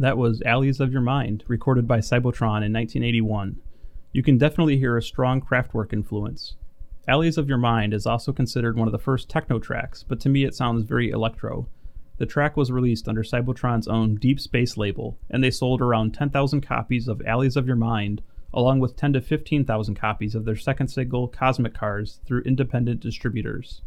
That 0.01 0.17
was 0.17 0.41
Alleys 0.43 0.79
of 0.79 0.93
Your 0.93 1.03
Mind, 1.03 1.43
recorded 1.49 1.89
by 1.89 1.99
Cybotron 1.99 2.65
in 2.65 2.73
1981. 2.73 3.59
You 4.13 4.23
can 4.23 4.39
definitely 4.39 4.79
hear 4.79 4.97
a 4.97 5.03
strong 5.03 5.41
Kraftwerk 5.41 5.93
influence. 5.93 6.55
Alleys 7.09 7.39
of 7.39 7.49
Your 7.49 7.57
Mind 7.57 7.95
is 7.95 8.05
also 8.05 8.35
considered 8.35 8.77
one 8.77 8.87
of 8.87 8.93
the 8.93 8.99
first 8.99 9.31
techno 9.31 9.59
tracks, 9.59 10.03
but 10.03 10.21
to 10.21 10.29
me 10.29 10.45
it 10.45 10.55
sounds 10.55 10.85
very 10.85 11.09
electro. 11.09 11.67
The 12.19 12.27
track 12.27 12.55
was 12.55 12.71
released 12.71 13.09
under 13.09 13.23
Cybotron's 13.23 13.89
own 13.89 14.17
Deep 14.17 14.39
Space 14.39 14.77
label, 14.77 15.17
and 15.31 15.43
they 15.43 15.51
sold 15.51 15.81
around 15.81 16.13
10,000 16.13 16.61
copies 16.61 17.09
of 17.09 17.23
Alleys 17.23 17.57
of 17.57 17.67
Your 17.67 17.77
Mind, 17.77 18.21
along 18.53 18.81
with 18.81 18.95
10 18.95 19.15
to 19.15 19.23
15,000 19.23 19.95
copies 19.95 20.35
of 20.35 20.45
their 20.45 20.55
second 20.55 20.89
single, 20.89 21.29
Cosmic 21.29 21.73
Cars, 21.73 22.21
through 22.27 22.43
independent 22.43 23.01
distributors. 23.01 23.81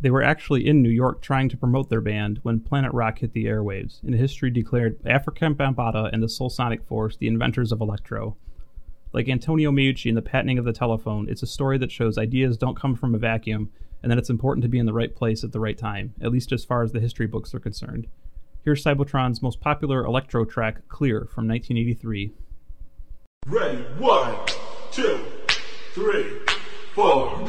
They 0.00 0.10
were 0.10 0.22
actually 0.22 0.66
in 0.66 0.80
New 0.80 0.88
York 0.88 1.20
trying 1.20 1.50
to 1.50 1.58
promote 1.58 1.90
their 1.90 2.00
band 2.00 2.40
when 2.42 2.60
Planet 2.60 2.94
Rock 2.94 3.18
hit 3.18 3.34
the 3.34 3.44
airwaves, 3.44 4.02
and 4.02 4.14
history 4.14 4.50
declared 4.50 4.98
Afrika 5.02 5.54
Bambaataa 5.54 6.08
and 6.10 6.22
the 6.22 6.26
Soulsonic 6.26 6.86
Force 6.86 7.18
the 7.18 7.28
inventors 7.28 7.70
of 7.70 7.82
electro. 7.82 8.38
Like 9.12 9.28
Antonio 9.28 9.72
Meucci 9.72 10.06
in 10.06 10.14
The 10.14 10.22
Patenting 10.22 10.58
of 10.58 10.64
the 10.64 10.72
Telephone, 10.72 11.28
it's 11.28 11.42
a 11.42 11.46
story 11.46 11.78
that 11.78 11.90
shows 11.90 12.16
ideas 12.16 12.56
don't 12.56 12.78
come 12.78 12.94
from 12.94 13.12
a 13.12 13.18
vacuum, 13.18 13.70
and 14.02 14.10
that 14.10 14.18
it's 14.18 14.30
important 14.30 14.62
to 14.62 14.68
be 14.68 14.78
in 14.78 14.86
the 14.86 14.92
right 14.92 15.14
place 15.14 15.42
at 15.42 15.50
the 15.50 15.58
right 15.58 15.76
time, 15.76 16.14
at 16.22 16.30
least 16.30 16.52
as 16.52 16.64
far 16.64 16.84
as 16.84 16.92
the 16.92 17.00
history 17.00 17.26
books 17.26 17.52
are 17.52 17.58
concerned. 17.58 18.06
Here's 18.64 18.84
Cybotron's 18.84 19.42
most 19.42 19.60
popular 19.60 20.04
electro 20.04 20.44
track, 20.44 20.86
Clear, 20.88 21.26
from 21.26 21.48
1983. 21.48 22.32
Ready, 23.46 23.82
one, 23.98 24.36
two, 24.92 25.24
three, 25.92 26.38
four. 26.94 27.46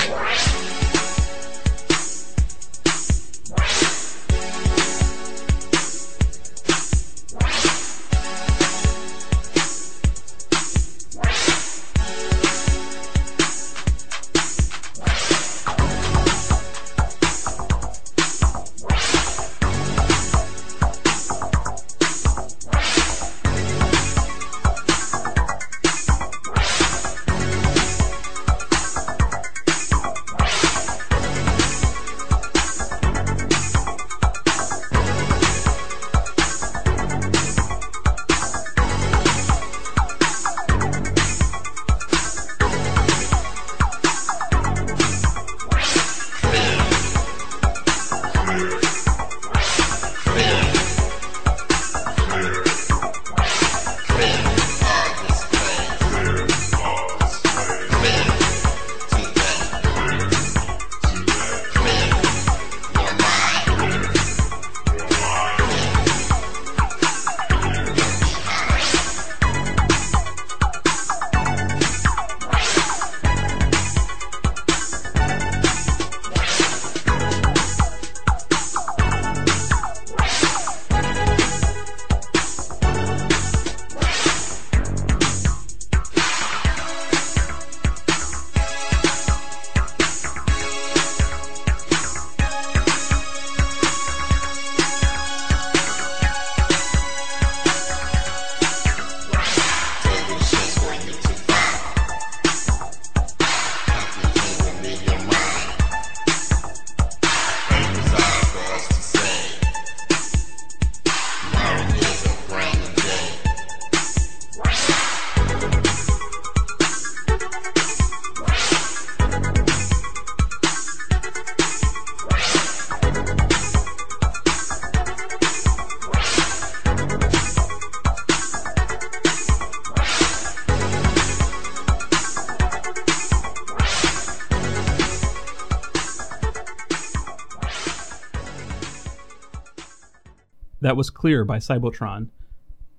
That 140.82 140.98
was 140.98 141.12
Clear 141.12 141.46
by 141.46 141.58
Cybotron. 141.58 142.30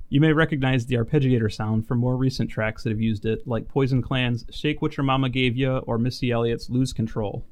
You 0.08 0.20
may 0.20 0.32
recognize 0.32 0.86
the 0.86 0.94
arpeggiator 0.94 1.52
sound 1.52 1.88
from 1.88 1.98
more 1.98 2.16
recent 2.16 2.48
tracks 2.48 2.84
that 2.84 2.90
have 2.90 3.00
used 3.00 3.26
it, 3.26 3.44
like 3.44 3.66
Poison 3.66 4.00
Clan's 4.00 4.44
Shake 4.52 4.80
What 4.80 4.96
Your 4.96 5.02
Mama 5.02 5.28
Gave 5.28 5.56
Ya 5.56 5.78
or 5.78 5.98
Missy 5.98 6.30
Elliott's 6.30 6.70
Lose 6.70 6.92
Control. 6.92 7.44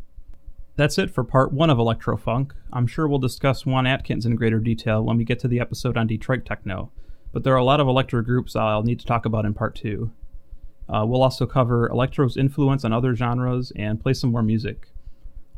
That's 0.77 0.99
it 0.99 1.11
for 1.11 1.25
part 1.25 1.53
one 1.53 1.69
of 1.69 1.79
Electrofunk. 1.79 2.53
I'm 2.73 2.87
sure 2.87 3.09
we'll 3.09 3.19
discuss 3.19 3.67
Juan 3.67 3.89
Atkins 3.89 4.25
in 4.25 4.37
greater 4.37 4.61
detail 4.61 5.03
when 5.03 5.17
we 5.17 5.25
get 5.25 5.41
to 5.41 5.49
the 5.49 5.59
episode 5.59 5.97
on 5.97 6.07
Detroit 6.07 6.45
Techno, 6.45 6.93
but 7.33 7.43
there 7.43 7.55
are 7.55 7.57
a 7.57 7.65
lot 7.65 7.81
of 7.81 7.89
electro 7.89 8.23
groups 8.23 8.55
I'll 8.55 8.85
need 8.85 9.01
to 9.01 9.07
talk 9.07 9.27
about 9.27 9.45
in 9.45 9.53
part 9.53 9.75
two. 9.75 10.13
Uh, 10.89 11.05
we'll 11.05 11.25
also 11.25 11.45
cover 11.45 11.89
electro's 11.89 12.37
influence 12.37 12.85
on 12.85 12.93
other 12.93 13.17
genres 13.17 13.73
and 13.75 14.01
play 14.01 14.13
some 14.13 14.31
more 14.31 14.45
music. 14.45 14.91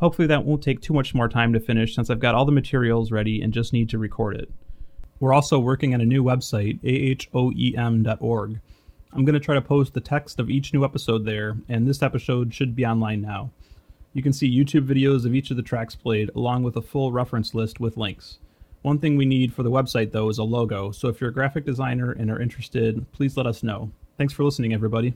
Hopefully, 0.01 0.27
that 0.29 0.47
won't 0.47 0.63
take 0.63 0.81
too 0.81 0.95
much 0.95 1.15
more 1.15 1.29
time 1.29 1.53
to 1.53 1.61
finish 1.61 1.95
since 1.95 2.09
I've 2.09 2.21
got 2.21 2.35
all 2.35 2.47
the 2.47 2.53
materials 2.53 3.13
ready 3.13 3.43
and 3.43 3.53
just 3.53 3.75
need 3.75 3.91
to 3.91 3.99
record 3.99 4.37
it. 4.37 4.51
We're 5.23 5.33
also 5.33 5.61
working 5.61 5.95
on 5.95 6.01
a 6.01 6.05
new 6.05 6.25
website, 6.25 6.81
ahoem.org. 6.83 8.61
I'm 9.13 9.25
going 9.25 9.35
to 9.35 9.39
try 9.41 9.55
to 9.55 9.63
post 9.63 9.95
the 9.95 10.01
text 10.01 10.41
of 10.41 10.51
each 10.51 10.75
new 10.75 10.85
episode 10.85 11.25
there, 11.25 11.57
and 11.69 11.87
this 11.87 12.03
episode 12.03 12.53
should 12.53 12.75
be 12.75 12.85
online 12.85 13.23
now. 13.23 13.53
You 14.15 14.23
can 14.25 14.33
see 14.33 14.51
YouTube 14.51 14.85
videos 14.85 15.25
of 15.25 15.33
each 15.33 15.53
of 15.53 15.57
the 15.57 15.63
tracks 15.63 15.95
played, 15.95 16.31
along 16.35 16.65
with 16.65 16.75
a 16.75 16.83
full 16.83 17.13
reference 17.13 17.55
list 17.55 17.79
with 17.79 17.97
links. 17.97 18.39
One 18.83 18.99
thing 18.99 19.17
we 19.17 19.25
need 19.25 19.55
for 19.55 19.63
the 19.63 19.71
website, 19.71 20.11
though, 20.11 20.29
is 20.29 20.39
a 20.39 20.43
logo, 20.43 20.91
so 20.91 21.07
if 21.07 21.21
you're 21.21 21.31
a 21.31 21.33
graphic 21.33 21.65
designer 21.65 22.11
and 22.11 22.29
are 22.29 22.43
interested, 22.43 23.07
please 23.13 23.37
let 23.37 23.47
us 23.47 23.63
know. 23.63 23.93
Thanks 24.19 24.33
for 24.33 24.43
listening, 24.43 24.75
everybody. 24.75 25.15